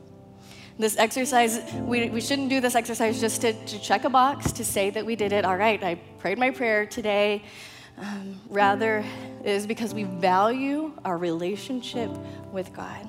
This 0.80 0.98
exercise, 0.98 1.62
we, 1.76 2.10
we 2.10 2.20
shouldn't 2.20 2.50
do 2.50 2.60
this 2.60 2.74
exercise 2.74 3.22
just 3.22 3.42
to, 3.42 3.54
to 3.54 3.80
check 3.80 4.04
a 4.04 4.10
box 4.10 4.52
to 4.54 4.66
say 4.66 4.90
that 4.90 5.06
we 5.06 5.16
did 5.16 5.32
it. 5.32 5.46
All 5.46 5.56
right, 5.56 5.84
I 5.84 5.94
prayed 6.18 6.40
my 6.40 6.50
prayer 6.50 6.88
today. 6.88 7.44
Um, 8.00 8.42
rather, 8.50 9.06
it 9.42 9.52
is 9.52 9.68
because 9.68 9.94
we 9.94 10.06
value 10.06 10.94
our 11.06 11.20
relationship 11.20 12.10
with 12.52 12.74
God. 12.74 13.06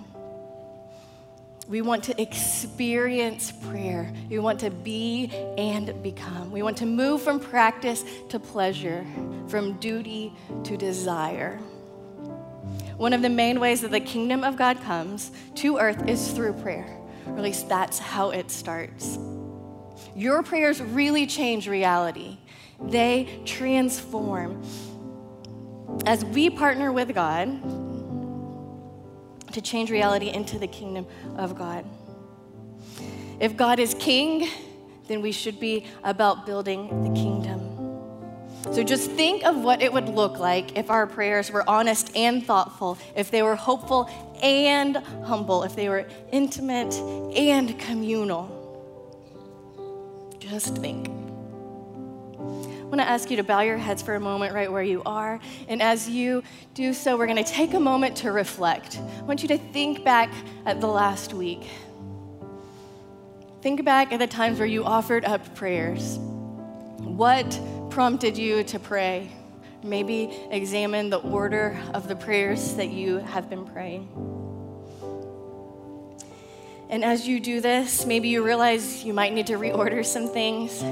We 1.72 1.80
want 1.80 2.04
to 2.04 2.20
experience 2.20 3.50
prayer. 3.50 4.12
We 4.28 4.38
want 4.38 4.60
to 4.60 4.68
be 4.68 5.30
and 5.56 6.02
become. 6.02 6.50
We 6.50 6.62
want 6.62 6.76
to 6.76 6.86
move 6.86 7.22
from 7.22 7.40
practice 7.40 8.04
to 8.28 8.38
pleasure, 8.38 9.06
from 9.48 9.78
duty 9.78 10.34
to 10.64 10.76
desire. 10.76 11.56
One 12.98 13.14
of 13.14 13.22
the 13.22 13.30
main 13.30 13.58
ways 13.58 13.80
that 13.80 13.90
the 13.90 14.00
kingdom 14.00 14.44
of 14.44 14.58
God 14.58 14.82
comes 14.82 15.30
to 15.54 15.78
earth 15.78 16.06
is 16.06 16.32
through 16.32 16.52
prayer. 16.60 16.94
Or 17.26 17.38
at 17.38 17.42
least 17.42 17.70
that's 17.70 17.98
how 17.98 18.32
it 18.32 18.50
starts. 18.50 19.18
Your 20.14 20.42
prayers 20.42 20.78
really 20.78 21.26
change 21.26 21.66
reality, 21.68 22.36
they 22.82 23.40
transform. 23.46 24.62
As 26.04 26.22
we 26.22 26.50
partner 26.50 26.92
with 26.92 27.14
God, 27.14 27.48
to 29.52 29.60
change 29.60 29.90
reality 29.90 30.28
into 30.28 30.58
the 30.58 30.66
kingdom 30.66 31.06
of 31.36 31.56
God. 31.56 31.84
If 33.40 33.56
God 33.56 33.78
is 33.78 33.94
king, 33.94 34.48
then 35.08 35.22
we 35.22 35.32
should 35.32 35.58
be 35.58 35.86
about 36.04 36.46
building 36.46 37.02
the 37.02 37.10
kingdom. 37.20 37.72
So 38.72 38.82
just 38.84 39.10
think 39.10 39.44
of 39.44 39.56
what 39.56 39.82
it 39.82 39.92
would 39.92 40.08
look 40.08 40.38
like 40.38 40.78
if 40.78 40.88
our 40.88 41.06
prayers 41.06 41.50
were 41.50 41.68
honest 41.68 42.16
and 42.16 42.46
thoughtful, 42.46 42.96
if 43.16 43.30
they 43.30 43.42
were 43.42 43.56
hopeful 43.56 44.08
and 44.40 44.96
humble, 45.24 45.64
if 45.64 45.74
they 45.74 45.88
were 45.88 46.06
intimate 46.30 46.94
and 46.94 47.78
communal. 47.80 48.60
Just 50.38 50.76
think. 50.76 51.08
I 52.92 52.94
want 52.94 53.08
to 53.08 53.10
ask 53.10 53.30
you 53.30 53.38
to 53.38 53.42
bow 53.42 53.60
your 53.60 53.78
heads 53.78 54.02
for 54.02 54.16
a 54.16 54.20
moment 54.20 54.52
right 54.52 54.70
where 54.70 54.82
you 54.82 55.02
are. 55.06 55.40
And 55.66 55.80
as 55.80 56.10
you 56.10 56.42
do 56.74 56.92
so, 56.92 57.16
we're 57.16 57.24
going 57.24 57.42
to 57.42 57.50
take 57.50 57.72
a 57.72 57.80
moment 57.80 58.16
to 58.18 58.32
reflect. 58.32 58.98
I 58.98 59.22
want 59.22 59.40
you 59.40 59.48
to 59.48 59.56
think 59.56 60.04
back 60.04 60.30
at 60.66 60.82
the 60.82 60.88
last 60.88 61.32
week. 61.32 61.66
Think 63.62 63.82
back 63.82 64.12
at 64.12 64.18
the 64.18 64.26
times 64.26 64.58
where 64.58 64.68
you 64.68 64.84
offered 64.84 65.24
up 65.24 65.54
prayers. 65.54 66.18
What 66.98 67.58
prompted 67.88 68.36
you 68.36 68.62
to 68.64 68.78
pray? 68.78 69.32
Maybe 69.82 70.28
examine 70.50 71.08
the 71.08 71.20
order 71.20 71.80
of 71.94 72.08
the 72.08 72.14
prayers 72.14 72.74
that 72.74 72.90
you 72.90 73.20
have 73.20 73.48
been 73.48 73.64
praying. 73.64 74.06
And 76.90 77.02
as 77.02 77.26
you 77.26 77.40
do 77.40 77.62
this, 77.62 78.04
maybe 78.04 78.28
you 78.28 78.44
realize 78.44 79.02
you 79.02 79.14
might 79.14 79.32
need 79.32 79.46
to 79.46 79.54
reorder 79.54 80.04
some 80.04 80.28
things. 80.28 80.84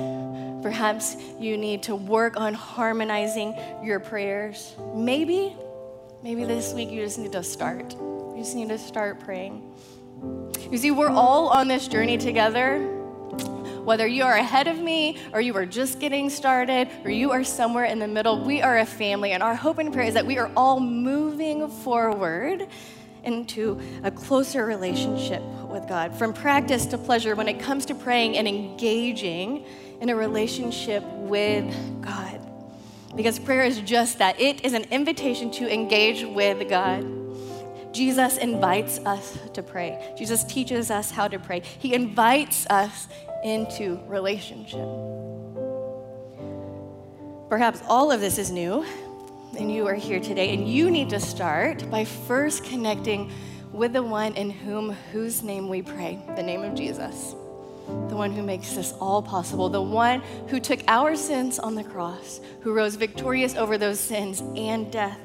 Perhaps 0.63 1.17
you 1.39 1.57
need 1.57 1.83
to 1.85 1.97
work 1.97 2.39
on 2.39 2.55
harmonizing 2.55 3.57
your 3.83 4.01
prayers. 4.01 4.75
Maybe, 4.95 5.57
maybe 6.23 6.45
this 6.45 6.75
week 6.75 6.91
you 6.91 7.03
just 7.03 7.19
need 7.19 7.33
to 7.33 7.43
start. 7.43 7.95
You 7.95 8.35
just 8.39 8.55
need 8.55 8.69
to 8.69 8.79
start 8.79 9.21
praying. 9.21 9.73
You 10.71 10.79
see, 10.79 10.91
we're 10.91 11.11
all 11.11 11.49
on 11.49 11.69
this 11.69 11.89
journey 11.89 12.19
together. 12.19 12.79
Whether 13.85 14.07
you 14.07 14.25
are 14.25 14.37
ahead 14.37 14.67
of 14.67 14.79
me 14.79 15.19
or 15.33 15.41
you 15.41 15.57
are 15.57 15.65
just 15.65 15.99
getting 15.99 16.29
started 16.29 16.89
or 17.05 17.11
you 17.11 17.31
are 17.31 17.43
somewhere 17.43 17.87
in 17.87 17.99
the 17.99 18.07
middle, 18.07 18.45
we 18.45 18.61
are 18.61 18.79
a 18.79 18.87
family. 18.87 19.33
And 19.33 19.43
our 19.43 19.55
hope 19.55 19.79
and 19.79 19.93
prayer 19.93 20.07
is 20.07 20.15
that 20.15 20.27
we 20.27 20.37
are 20.37 20.51
all 20.55 20.79
moving 20.79 21.69
forward 21.69 22.69
into 23.25 23.81
a 24.03 24.11
closer 24.11 24.65
relationship 24.65 25.43
with 25.69 25.89
God. 25.89 26.17
From 26.17 26.33
practice 26.33 26.87
to 26.87 26.99
pleasure, 26.99 27.35
when 27.35 27.49
it 27.49 27.61
comes 27.61 27.87
to 27.87 27.95
praying 27.95 28.37
and 28.37 28.47
engaging 28.47 29.65
in 30.01 30.09
a 30.09 30.17
relationship 30.17 31.05
with 31.05 31.65
God. 32.03 32.41
Because 33.15 33.39
prayer 33.39 33.65
is 33.65 33.81
just 33.81 34.19
that 34.19 34.41
it 34.41 34.65
is 34.65 34.73
an 34.73 34.85
invitation 34.91 35.51
to 35.53 35.73
engage 35.73 36.25
with 36.25 36.69
God. 36.69 37.05
Jesus 37.93 38.37
invites 38.37 38.99
us 39.01 39.37
to 39.55 39.63
pray. 39.63 40.15
Jesus 40.17 40.45
teaches 40.45 40.91
us 40.91 41.11
how 41.11 41.27
to 41.27 41.39
pray. 41.39 41.63
He 41.79 41.93
invites 41.93 42.67
us 42.67 43.09
into 43.45 44.01
relationship. 44.07 44.87
Perhaps 47.49 47.83
all 47.89 48.13
of 48.13 48.21
this 48.21 48.39
is 48.39 48.53
new, 48.53 48.87
and 49.59 49.73
you 49.73 49.87
are 49.87 49.95
here 49.95 50.21
today, 50.21 50.55
and 50.55 50.69
you 50.69 50.91
need 50.91 51.11
to 51.11 51.21
start 51.21 51.91
by 51.91 52.05
first 52.05 52.65
connecting 52.65 53.31
with 53.73 53.93
the 53.93 54.03
one 54.03 54.35
in 54.35 54.51
whom 54.51 54.93
whose 55.13 55.43
name 55.43 55.69
we 55.69 55.83
pray, 55.83 56.19
the 56.37 56.43
name 56.43 56.63
of 56.63 56.75
Jesus. 56.75 57.35
The 58.09 58.17
one 58.17 58.33
who 58.33 58.43
makes 58.43 58.75
this 58.75 58.93
all 59.01 59.23
possible, 59.23 59.69
the 59.69 59.83
one 59.83 60.21
who 60.49 60.61
took 60.61 60.81
our 60.87 61.17
sins 61.17 61.59
on 61.59 61.75
the 61.75 61.83
cross, 61.83 62.41
who 62.61 62.73
rose 62.73 62.95
victorious 62.95 63.57
over 63.57 63.79
those 63.79 63.99
sins 63.99 64.43
and 64.57 64.91
death 64.93 65.19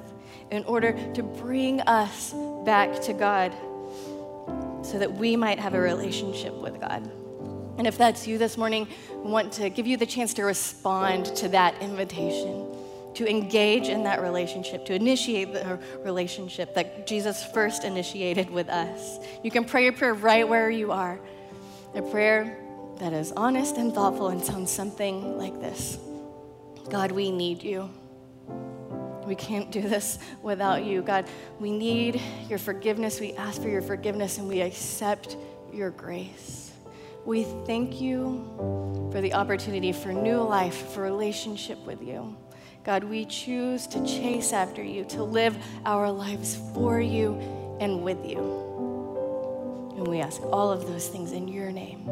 in 0.51 0.63
order 0.65 0.93
to 1.13 1.23
bring 1.23 1.81
us 1.81 2.33
back 2.65 3.01
to 3.01 3.13
God 3.13 3.53
so 4.83 4.99
that 4.99 5.13
we 5.13 5.35
might 5.35 5.59
have 5.59 5.73
a 5.73 5.79
relationship 5.79 6.53
with 6.53 6.79
God. 6.79 7.09
And 7.77 7.85
if 7.85 7.97
that's 7.97 8.25
you 8.25 8.37
this 8.37 8.57
morning, 8.57 8.87
we 9.23 9.29
want 9.29 9.51
to 9.53 9.69
give 9.69 9.85
you 9.85 9.97
the 9.97 10.05
chance 10.05 10.33
to 10.35 10.43
respond 10.43 11.25
to 11.37 11.49
that 11.49 11.81
invitation, 11.81 12.64
to 13.15 13.29
engage 13.29 13.87
in 13.87 14.03
that 14.03 14.21
relationship, 14.21 14.85
to 14.85 14.93
initiate 14.93 15.53
the 15.53 15.79
relationship 16.03 16.75
that 16.75 17.07
Jesus 17.07 17.43
first 17.43 17.83
initiated 17.83 18.49
with 18.49 18.69
us. 18.69 19.17
You 19.43 19.51
can 19.51 19.65
pray 19.65 19.87
a 19.87 19.93
prayer 19.93 20.13
right 20.13 20.47
where 20.47 20.69
you 20.69 20.91
are. 20.91 21.19
A 21.95 22.01
prayer 22.01 22.57
that 22.99 23.13
is 23.13 23.31
honest 23.33 23.77
and 23.77 23.93
thoughtful 23.93 24.27
and 24.27 24.43
sounds 24.43 24.71
something 24.71 25.37
like 25.37 25.59
this 25.59 25.97
God, 26.89 27.11
we 27.11 27.31
need 27.31 27.63
you. 27.63 27.89
We 29.25 29.33
can't 29.33 29.71
do 29.71 29.81
this 29.81 30.19
without 30.43 30.85
you. 30.85 31.01
God, 31.01 31.27
we 31.59 31.71
need 31.71 32.21
your 32.47 32.59
forgiveness. 32.59 33.19
We 33.19 33.33
ask 33.33 33.61
for 33.61 33.69
your 33.69 33.81
forgiveness 33.81 34.37
and 34.37 34.47
we 34.47 34.61
accept 34.61 35.35
your 35.73 35.89
grace. 35.89 36.71
We 37.25 37.43
thank 37.65 37.99
you 37.99 39.09
for 39.11 39.21
the 39.21 39.33
opportunity 39.33 39.91
for 39.91 40.13
new 40.13 40.41
life, 40.41 40.91
for 40.91 41.01
relationship 41.01 41.79
with 41.87 42.03
you. 42.03 42.37
God, 42.85 43.03
we 43.03 43.25
choose 43.25 43.87
to 43.87 44.05
chase 44.05 44.53
after 44.53 44.83
you, 44.83 45.05
to 45.05 45.23
live 45.23 45.57
our 45.87 46.11
lives 46.11 46.61
for 46.75 47.01
you 47.01 47.33
and 47.79 48.03
with 48.03 48.23
you. 48.23 48.37
And 49.97 50.07
we 50.07 50.19
ask 50.19 50.39
all 50.43 50.71
of 50.71 50.85
those 50.85 51.07
things 51.07 51.31
in 51.31 51.47
your 51.47 51.71
name. 51.71 52.05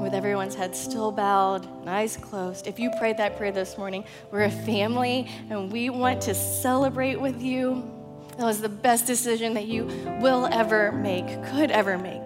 With 0.00 0.14
everyone's 0.14 0.54
head 0.54 0.76
still 0.76 1.10
bowed 1.10 1.66
and 1.80 1.90
eyes 1.90 2.16
closed, 2.16 2.68
if 2.68 2.78
you 2.78 2.92
prayed 3.00 3.16
that 3.16 3.36
prayer 3.36 3.50
this 3.50 3.76
morning, 3.76 4.04
we're 4.30 4.44
a 4.44 4.50
family 4.50 5.28
and 5.50 5.72
we 5.72 5.90
want 5.90 6.22
to 6.22 6.34
celebrate 6.34 7.20
with 7.20 7.42
you. 7.42 7.90
That 8.38 8.44
was 8.44 8.60
the 8.60 8.68
best 8.68 9.06
decision 9.06 9.54
that 9.54 9.66
you 9.66 9.86
will 10.20 10.46
ever 10.52 10.92
make, 10.92 11.26
could 11.46 11.72
ever 11.72 11.98
make. 11.98 12.22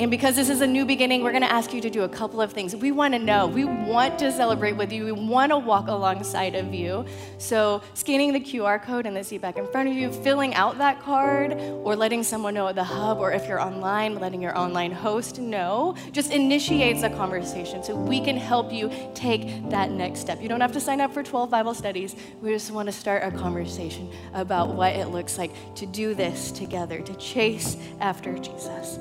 And 0.00 0.10
because 0.10 0.34
this 0.34 0.48
is 0.48 0.62
a 0.62 0.66
new 0.66 0.86
beginning, 0.86 1.22
we're 1.22 1.30
going 1.30 1.42
to 1.42 1.52
ask 1.52 1.74
you 1.74 1.82
to 1.82 1.90
do 1.90 2.04
a 2.04 2.08
couple 2.08 2.40
of 2.40 2.54
things. 2.54 2.74
We 2.74 2.90
want 2.90 3.12
to 3.12 3.18
know, 3.18 3.46
we 3.46 3.66
want 3.66 4.18
to 4.20 4.32
celebrate 4.32 4.72
with 4.72 4.90
you, 4.90 5.04
we 5.04 5.12
want 5.12 5.52
to 5.52 5.58
walk 5.58 5.88
alongside 5.88 6.54
of 6.54 6.72
you. 6.72 7.04
So, 7.36 7.82
scanning 7.92 8.32
the 8.32 8.40
QR 8.40 8.82
code 8.82 9.04
in 9.04 9.12
the 9.12 9.22
seat 9.22 9.42
back 9.42 9.58
in 9.58 9.66
front 9.66 9.90
of 9.90 9.94
you, 9.94 10.10
filling 10.10 10.54
out 10.54 10.78
that 10.78 11.02
card, 11.02 11.52
or 11.52 11.96
letting 11.96 12.22
someone 12.22 12.54
know 12.54 12.66
at 12.68 12.76
the 12.76 12.84
hub, 12.84 13.18
or 13.18 13.30
if 13.32 13.46
you're 13.46 13.60
online, 13.60 14.18
letting 14.18 14.40
your 14.40 14.56
online 14.56 14.90
host 14.90 15.38
know, 15.38 15.94
just 16.12 16.32
initiates 16.32 17.02
a 17.02 17.10
conversation 17.10 17.84
so 17.84 17.94
we 17.94 18.22
can 18.22 18.38
help 18.38 18.72
you 18.72 18.90
take 19.14 19.68
that 19.68 19.90
next 19.90 20.20
step. 20.20 20.40
You 20.40 20.48
don't 20.48 20.62
have 20.62 20.72
to 20.72 20.80
sign 20.80 21.02
up 21.02 21.12
for 21.12 21.22
12 21.22 21.50
Bible 21.50 21.74
studies. 21.74 22.16
We 22.40 22.52
just 22.52 22.70
want 22.70 22.86
to 22.86 22.92
start 22.92 23.22
a 23.22 23.36
conversation 23.36 24.10
about 24.32 24.70
what 24.74 24.96
it 24.96 25.08
looks 25.08 25.36
like 25.36 25.52
to 25.74 25.84
do 25.84 26.14
this 26.14 26.52
together, 26.52 27.02
to 27.02 27.14
chase 27.16 27.76
after 28.00 28.38
Jesus. 28.38 28.98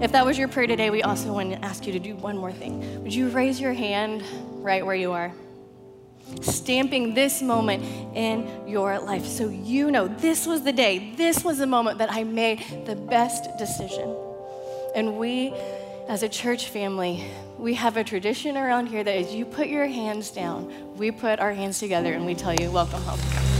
If 0.00 0.12
that 0.12 0.24
was 0.24 0.38
your 0.38 0.48
prayer 0.48 0.66
today, 0.66 0.90
we 0.90 1.02
also 1.02 1.32
want 1.32 1.52
to 1.52 1.64
ask 1.64 1.86
you 1.86 1.92
to 1.92 1.98
do 1.98 2.14
one 2.16 2.36
more 2.36 2.52
thing. 2.52 3.02
Would 3.02 3.14
you 3.14 3.28
raise 3.28 3.60
your 3.60 3.72
hand 3.72 4.22
right 4.62 4.84
where 4.84 4.94
you 4.94 5.12
are? 5.12 5.32
stamping 6.42 7.14
this 7.14 7.42
moment 7.42 7.82
in 8.14 8.68
your 8.68 8.98
life. 8.98 9.24
So 9.24 9.48
you 9.48 9.90
know 9.90 10.08
this 10.08 10.46
was 10.46 10.62
the 10.62 10.72
day, 10.72 11.14
this 11.16 11.44
was 11.44 11.58
the 11.58 11.66
moment 11.66 11.98
that 11.98 12.12
I 12.12 12.24
made 12.24 12.86
the 12.86 12.94
best 12.94 13.56
decision. 13.58 14.14
And 14.94 15.16
we, 15.16 15.52
as 16.08 16.22
a 16.22 16.28
church 16.28 16.68
family, 16.68 17.24
we 17.58 17.74
have 17.74 17.96
a 17.96 18.04
tradition 18.04 18.56
around 18.56 18.86
here 18.86 19.02
that 19.02 19.16
as 19.16 19.34
you 19.34 19.44
put 19.44 19.68
your 19.68 19.86
hands 19.86 20.30
down, 20.30 20.72
we 20.96 21.10
put 21.10 21.40
our 21.40 21.52
hands 21.52 21.78
together 21.78 22.12
and 22.12 22.26
we 22.26 22.34
tell 22.34 22.54
you, 22.54 22.70
Welcome 22.70 23.02
home. 23.02 23.57